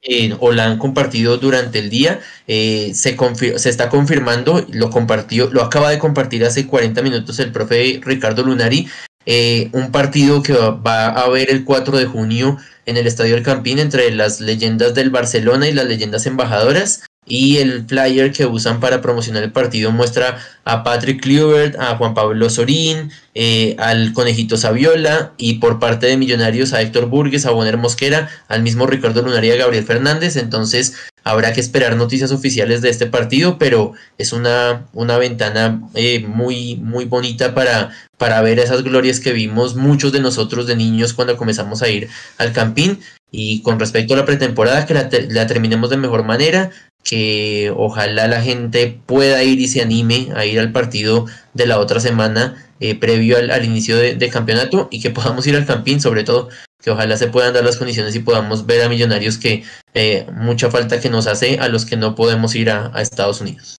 [0.03, 3.17] eh, o la han compartido durante el día, eh, se,
[3.59, 8.43] se está confirmando, lo compartió, lo acaba de compartir hace 40 minutos el profe Ricardo
[8.45, 8.89] Lunari,
[9.27, 13.43] eh, un partido que va a haber el 4 de junio en el Estadio del
[13.43, 18.81] Campín entre las leyendas del Barcelona y las leyendas embajadoras y el flyer que usan
[18.81, 24.57] para promocionar el partido muestra a Patrick Kluivert, a Juan Pablo Sorín, eh, al Conejito
[24.57, 29.23] Saviola y por parte de Millonarios a Héctor Burgues, a Bonner Mosquera, al mismo Ricardo
[29.23, 30.37] Lunaria, a Gabriel Fernández.
[30.37, 36.21] Entonces habrá que esperar noticias oficiales de este partido, pero es una, una ventana eh,
[36.27, 41.13] muy, muy bonita para, para ver esas glorias que vimos muchos de nosotros de niños
[41.13, 42.09] cuando comenzamos a ir
[42.39, 42.99] al Campín.
[43.31, 46.71] Y con respecto a la pretemporada, que la terminemos de mejor manera,
[47.09, 51.79] que ojalá la gente pueda ir y se anime a ir al partido de la
[51.79, 56.23] otra semana eh, previo al, inicio de, campeonato y que podamos ir al campín sobre
[56.23, 56.51] todo
[56.83, 60.71] que ojalá se puedan dar las condiciones y podamos ver a millonarios que eh, mucha
[60.71, 63.79] falta que nos hace a los que no podemos ir a, Estados Unidos.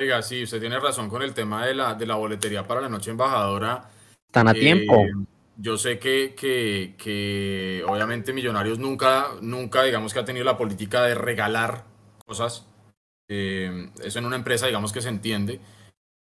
[0.00, 2.88] Oiga, sí, usted tiene razón con el tema de la, de la boletería para la
[2.88, 3.88] noche embajadora.
[4.26, 5.06] Están a tiempo.
[5.06, 5.10] Eh,
[5.56, 11.04] yo sé que, que, que, obviamente Millonarios nunca, nunca, digamos que ha tenido la política
[11.04, 11.84] de regalar
[12.28, 12.66] cosas.
[13.28, 15.60] Eh, eso en una empresa, digamos que se entiende,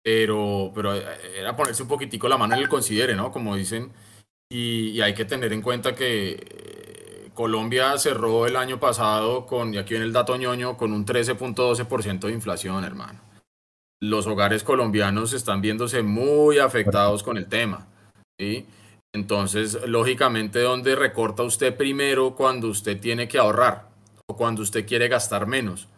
[0.02, 3.32] pero, pero era ponerse un poquitico la mano en el considere, ¿no?
[3.32, 3.90] Como dicen,
[4.50, 9.78] y, hay que tener en cuenta que eh, Colombia cerró el año pasado con, y
[9.78, 13.20] aquí viene el dato ñoño, con un 13.12% de inflación, hermano.
[14.00, 17.86] Los hogares colombianos están viéndose muy afectados con el tema,
[18.38, 18.66] ¿sí?
[19.14, 23.88] Entonces, lógicamente, ¿dónde recorta usted primero cuando usted tiene que ahorrar
[24.26, 25.88] o cuando usted quiere gastar menos?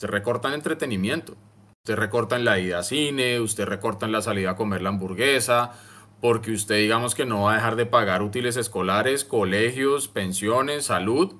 [0.00, 1.36] Se recorta en entretenimiento.
[1.84, 4.90] Usted recorta en la ida a cine, usted recorta en la salida a comer la
[4.90, 5.72] hamburguesa,
[6.20, 11.34] porque usted digamos que no va a dejar de pagar útiles escolares, colegios, pensiones, salud,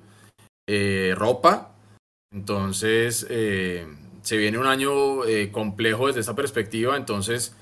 [0.67, 1.75] eh, ropa.
[2.33, 3.87] Entonces, eh,
[4.23, 6.97] se viene un año eh, complejo desde esa perspectiva.
[6.97, 7.55] Entonces,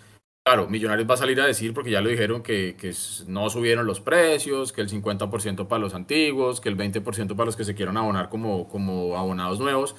[0.44, 2.92] claro, Millonarios va a salir a decir, porque ya lo dijeron, que, que
[3.28, 7.56] no subieron los precios, que el 50% para los antiguos, que el 20% para los
[7.56, 9.96] que se quieran abonar como, como abonados nuevos.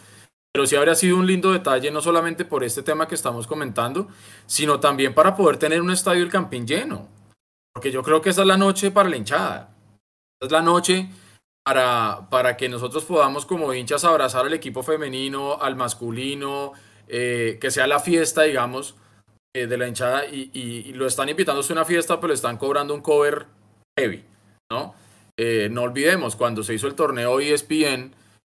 [0.53, 4.09] Pero sí habría sido un lindo detalle, no solamente por este tema que estamos comentando,
[4.47, 7.09] sino también para poder tener un estadio del Campín lleno.
[7.73, 9.75] Porque yo creo que esa es la noche para la hinchada.
[10.41, 11.09] Es la noche
[11.65, 16.73] para, para que nosotros podamos como hinchas abrazar al equipo femenino, al masculino,
[17.09, 18.95] eh, que sea la fiesta, digamos,
[19.55, 22.95] eh, de la hinchada y, lo están invitando a una fiesta, pero le están cobrando
[22.95, 23.47] un cover
[23.99, 24.25] heavy,
[24.71, 24.95] ¿no?
[25.39, 28.15] Eh, no olvidemos, cuando se hizo el torneo ESPN,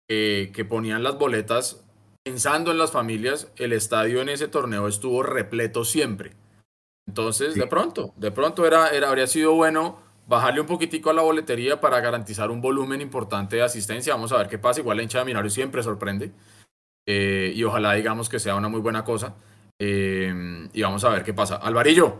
[0.09, 1.85] que ponían las boletas
[2.23, 6.33] pensando en las familias, el estadio en ese torneo estuvo repleto siempre.
[7.07, 11.23] Entonces, de pronto, de pronto era, era, habría sido bueno bajarle un poquitico a la
[11.23, 14.13] boletería para garantizar un volumen importante de asistencia.
[14.13, 14.79] Vamos a ver qué pasa.
[14.79, 16.31] Igual la hinchada de Millonarios siempre sorprende.
[17.07, 19.35] Eh, y ojalá digamos que sea una muy buena cosa.
[19.79, 21.55] Eh, y vamos a ver qué pasa.
[21.55, 22.19] Alvarillo,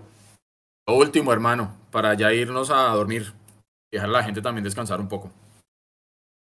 [0.88, 3.34] lo último, hermano, para ya irnos a dormir
[3.91, 5.32] y dejar a la gente también descansar un poco.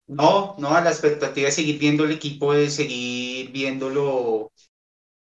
[0.07, 4.51] No, no, a la expectativa de seguir viendo el equipo, de seguir viéndolo,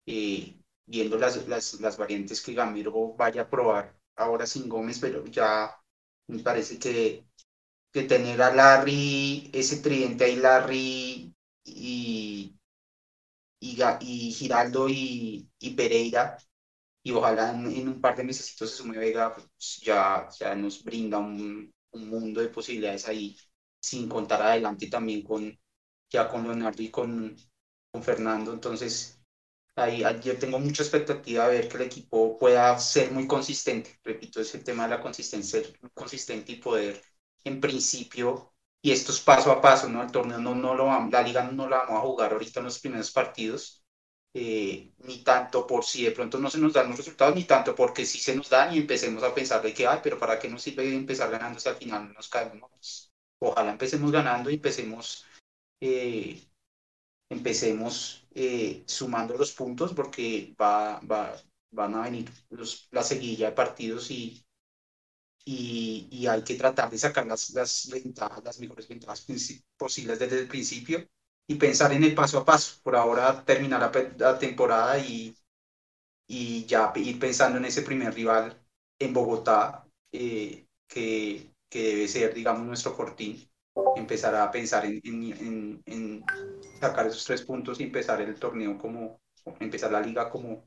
[0.05, 0.57] eh,
[0.87, 5.75] viendo las, las, las variantes que Gamiro vaya a probar ahora sin Gómez, pero ya
[6.27, 7.25] me parece que,
[7.93, 11.33] que tener a Larry, ese tridente ahí, Larry
[11.65, 12.55] y,
[13.59, 16.37] y, Giraldo y, Pereira,
[17.03, 21.19] y ojalá en, un par de meses se sume Vega, pues ya, ya nos brinda
[21.19, 23.37] un, mundo de posibilidades ahí,
[23.81, 25.57] sin contar adelante también con
[26.09, 27.35] ya con Leonardo y con,
[27.91, 28.53] con Fernando.
[28.53, 29.21] Entonces,
[29.75, 33.99] ahí, yo tengo mucha expectativa de ver que el equipo pueda ser muy consistente.
[34.03, 37.01] Repito, es el tema de la consistencia, ser consistente y poder,
[37.43, 40.01] en principio, y esto es paso a paso, ¿no?
[40.03, 42.65] El torneo no, no lo vamos, la liga no la vamos a jugar ahorita en
[42.65, 43.83] los primeros partidos,
[44.33, 47.75] eh, ni tanto por si de pronto no se nos dan los resultados, ni tanto
[47.75, 50.49] porque si se nos dan y empecemos a pensar de que, ay, pero ¿para qué
[50.49, 53.08] nos sirve empezar ganando si al final nos caemos?
[53.41, 55.25] Ojalá empecemos ganando y empecemos,
[55.81, 56.43] eh,
[57.29, 61.35] empecemos eh, sumando los puntos porque va, va,
[61.71, 62.29] van a venir
[62.91, 64.43] la seguilla de partidos y,
[65.45, 69.25] y, hay que tratar de sacar las, las ventajas, las mejores ventajas
[69.77, 71.07] posibles desde el principio
[71.47, 72.79] y pensar en el paso a paso.
[72.83, 75.35] Por ahora terminar la, temporada y,
[76.27, 78.55] y ya ir pensando en ese primer rival
[78.99, 83.49] en Bogotá, eh, que, que, debe ser, digamos, nuestro cortín.
[83.95, 86.25] Empezar a pensar en, en, en,
[86.79, 89.21] sacar esos tres puntos y empezar el torneo como,
[89.59, 90.65] empezar la liga como,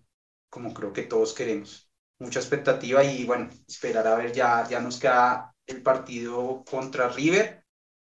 [0.49, 1.93] como creo que todos queremos
[2.23, 7.65] mucha expectativa y bueno, esperar a ver, ya, ya nos queda el partido contra River,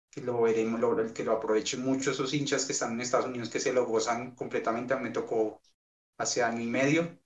[0.10, 3.50] que lo veremos, lo, que lo aprovechen mucho esos hinchas que están en Estados Unidos,
[3.50, 5.62] que se lo gozan completamente, me tocó
[6.18, 7.20] hace año y medio,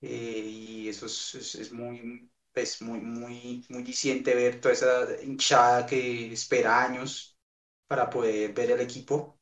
[0.00, 5.86] eh, y eso es, es, muy, es muy, muy, muy diciente ver toda esa hinchada
[5.86, 7.38] que espera años
[7.86, 9.38] para poder ver el equipo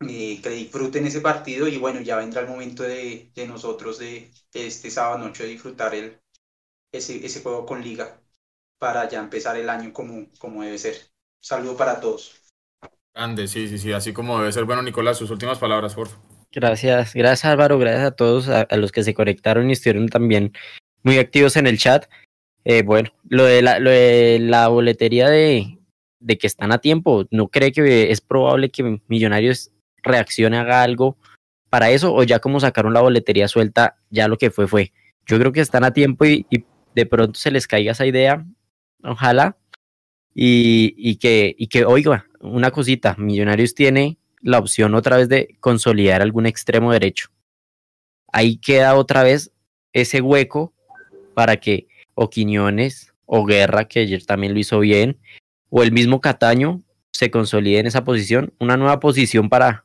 [0.00, 4.30] eh, que disfruten ese partido y bueno, ya vendrá el momento de, de nosotros de,
[4.52, 6.20] este sábado noche de disfrutar el,
[6.92, 8.20] ese, ese juego con Liga
[8.78, 10.96] para ya empezar el año como, como debe ser.
[11.40, 12.40] Saludo para todos.
[13.14, 14.64] Grande, sí, sí, sí, así como debe ser.
[14.64, 16.38] Bueno, Nicolás, sus últimas palabras, por favor.
[16.50, 20.52] Gracias, gracias Álvaro, gracias a todos, a, los que se conectaron y estuvieron también
[21.02, 22.06] muy activos en el chat.
[22.64, 23.62] Eh, bueno, lo de
[24.40, 25.78] la, boletería de,
[26.38, 29.70] que están a tiempo, ¿no cree que es probable que Millonarios
[30.02, 31.16] reaccione, haga algo
[31.70, 34.92] para eso, o ya como sacaron la boletería suelta, ya lo que fue fue.
[35.26, 36.46] Yo creo que están a tiempo y,
[36.94, 38.44] de pronto se les caiga esa idea,
[39.04, 39.56] ojalá,
[40.34, 45.56] y, y, que, y que, oiga, una cosita, Millonarios tiene la opción otra vez de
[45.60, 47.28] consolidar algún extremo derecho.
[48.32, 49.52] Ahí queda otra vez
[49.92, 50.74] ese hueco
[51.38, 55.20] para que o Quiñones o Guerra, que ayer también lo hizo bien,
[55.70, 56.82] o el mismo Cataño
[57.12, 59.84] se consolide en esa posición, una nueva posición para,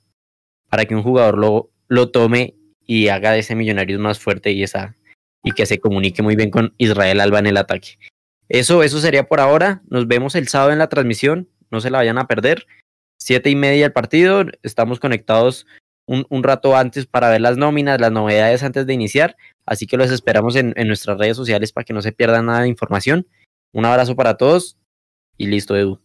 [0.68, 2.56] para que un jugador lo, lo tome
[2.88, 4.96] y haga de ese Millonarios más fuerte y, esa,
[5.44, 8.00] y que se comunique muy bien con Israel Alba en el ataque.
[8.50, 9.84] Eso, eso sería por ahora.
[9.88, 11.48] Nos vemos el sábado en la transmisión.
[11.70, 12.66] No se la vayan a perder.
[13.20, 14.44] Siete y media el partido.
[14.64, 15.68] Estamos conectados
[16.08, 19.38] un, un, rato antes para ver las nóminas, las novedades antes de iniciar.
[19.66, 22.62] Así que los esperamos en, en nuestras redes sociales para que no se pierdan nada
[22.62, 23.28] de información.
[23.72, 24.78] Un abrazo para todos
[25.38, 26.00] y listo, Edu.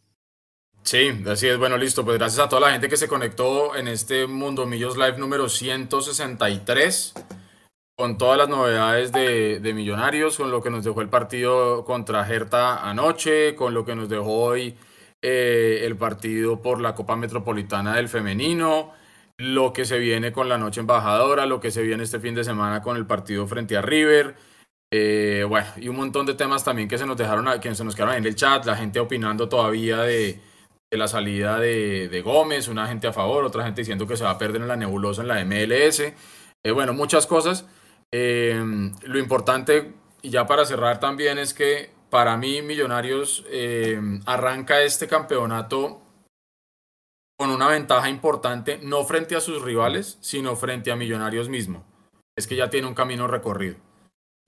[0.82, 1.58] Sí, así es.
[1.58, 2.04] Bueno, listo.
[2.04, 5.48] Pues gracias a toda la gente que se conectó en este Mundo Millos Live número
[5.48, 7.14] 163
[7.98, 12.88] con todas las novedades de, Millonarios, con lo que nos dejó el partido contra Gerta
[12.88, 14.76] anoche, con lo que nos dejó hoy
[15.20, 18.92] eh, el partido por la Copa Metropolitana del Femenino,
[19.38, 22.44] lo que se viene con la noche embajadora, lo que se viene este fin de
[22.44, 24.34] semana con el partido frente a River.
[24.90, 27.94] Eh, bueno, y un montón de temas también que se nos dejaron, que se nos
[27.94, 30.40] quedaron en el chat, la gente opinando todavía de,
[30.90, 34.38] la salida de, Gómez, una gente a favor, otra gente diciendo que se va a
[34.38, 36.00] perder en la nebulosa en la MLS.
[36.00, 37.66] Eh, bueno, muchas cosas.
[38.10, 38.60] Eh,
[39.02, 45.06] lo importante, y ya para cerrar también, es que para mí Millonarios eh, arranca este
[45.06, 46.00] campeonato
[47.38, 51.84] con una ventaja importante, no frente a sus rivales, sino frente a Millonarios mismo.
[52.36, 53.76] Es que ya tiene un camino recorrido.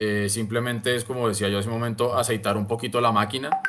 [0.01, 3.61] Eh, simplemente es, como decía yo hace un momento, aceitar un poquito la máquina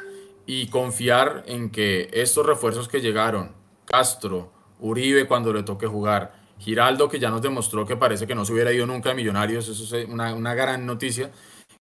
[0.44, 3.52] y confiar en que estos refuerzos que llegaron,
[3.84, 4.50] Castro,
[4.80, 8.52] Uribe cuando le toque jugar, Giraldo que ya nos demostró que parece que no se
[8.52, 11.30] hubiera ido nunca a Millonarios, eso es una, gran noticia,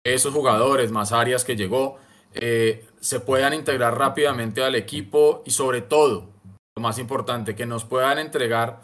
[0.04, 1.96] esos jugadores, más áreas que llegó,
[2.34, 6.31] eh, se puedan integrar rápidamente al equipo y sobre todo,
[6.77, 8.81] lo más importante, que nos puedan entregar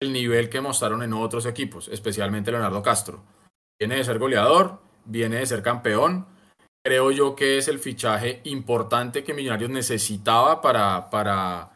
[0.00, 3.22] el nivel que mostraron en otros equipos, especialmente Leonardo Castro.
[3.78, 6.26] Viene de ser goleador, viene de ser campeón.
[6.84, 11.72] Creo yo que es el fichaje importante que Millonarios necesitaba para, para,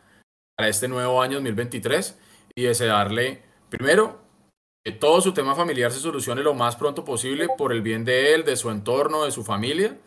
[0.56, 2.18] para este nuevo año 2023
[2.56, 4.22] y desearle, primero,
[4.84, 8.34] que todo su tema familiar se solucione lo más pronto posible por el bien de
[8.34, 9.98] él, de su entorno, de su familia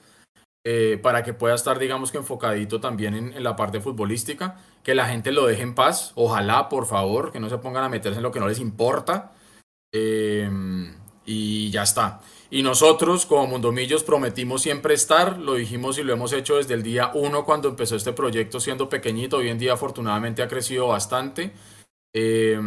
[0.70, 5.08] eh, para que pueda estar, digamos que enfocadito también en, la parte futbolística, que la
[5.08, 8.24] gente lo deje en paz, ojalá, por favor, que no se pongan a meterse en
[8.24, 9.32] lo que no les importa,
[9.94, 10.50] eh,
[11.26, 12.20] y ya está.
[12.50, 16.84] Y nosotros, como Mundomillos, prometimos siempre estar, lo dijimos y lo hemos hecho desde el
[16.84, 21.54] día uno cuando empezó este proyecto siendo pequeñito, hoy en día afortunadamente ha crecido bastante,
[22.14, 22.60] eh,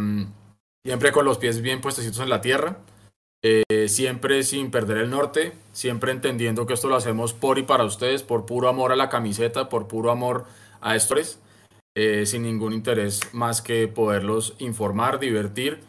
[0.83, 2.79] siempre con los pies bien puestecitos en la tierra.
[3.43, 7.85] Eh, siempre sin perder el norte, siempre entendiendo que esto lo hacemos por y para
[7.85, 10.45] ustedes, por puro amor a la camiseta, por puro amor
[10.79, 11.39] a estos,
[11.95, 15.79] eh, sin ningún interés más que poderlos informar, divertir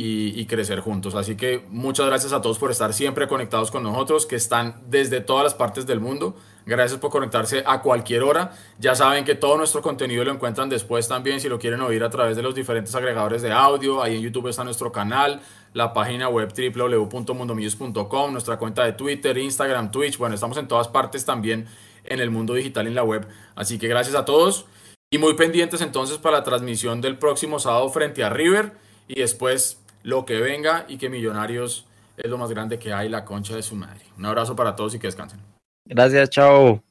[0.00, 1.16] y, crecer juntos.
[1.16, 5.20] Así que muchas gracias a todos por estar siempre conectados con nosotros, que están desde
[5.20, 6.36] todas las partes del mundo.
[6.66, 8.52] Gracias por conectarse a cualquier hora.
[8.78, 12.10] Ya saben que todo nuestro contenido lo encuentran después también si lo quieren oír a
[12.10, 14.00] través de los diferentes agregadores de audio.
[14.00, 15.40] Ahí en YouTube está nuestro canal,
[15.72, 20.18] la página web www.mundomillos.com, nuestra cuenta de Twitter, Instagram, Twitch.
[20.18, 21.66] Bueno, estamos en todas partes también
[22.04, 23.26] en el mundo digital en la web.
[23.54, 24.66] Así que gracias a todos
[25.10, 28.72] y muy pendientes entonces para la transmisión del próximo sábado frente a River
[29.06, 31.86] y después lo que venga y que Millonarios
[32.16, 34.04] es lo más grande que hay, la concha de su madre.
[34.16, 35.40] Un abrazo para todos y que descansen.
[35.84, 36.87] Gracias, chao.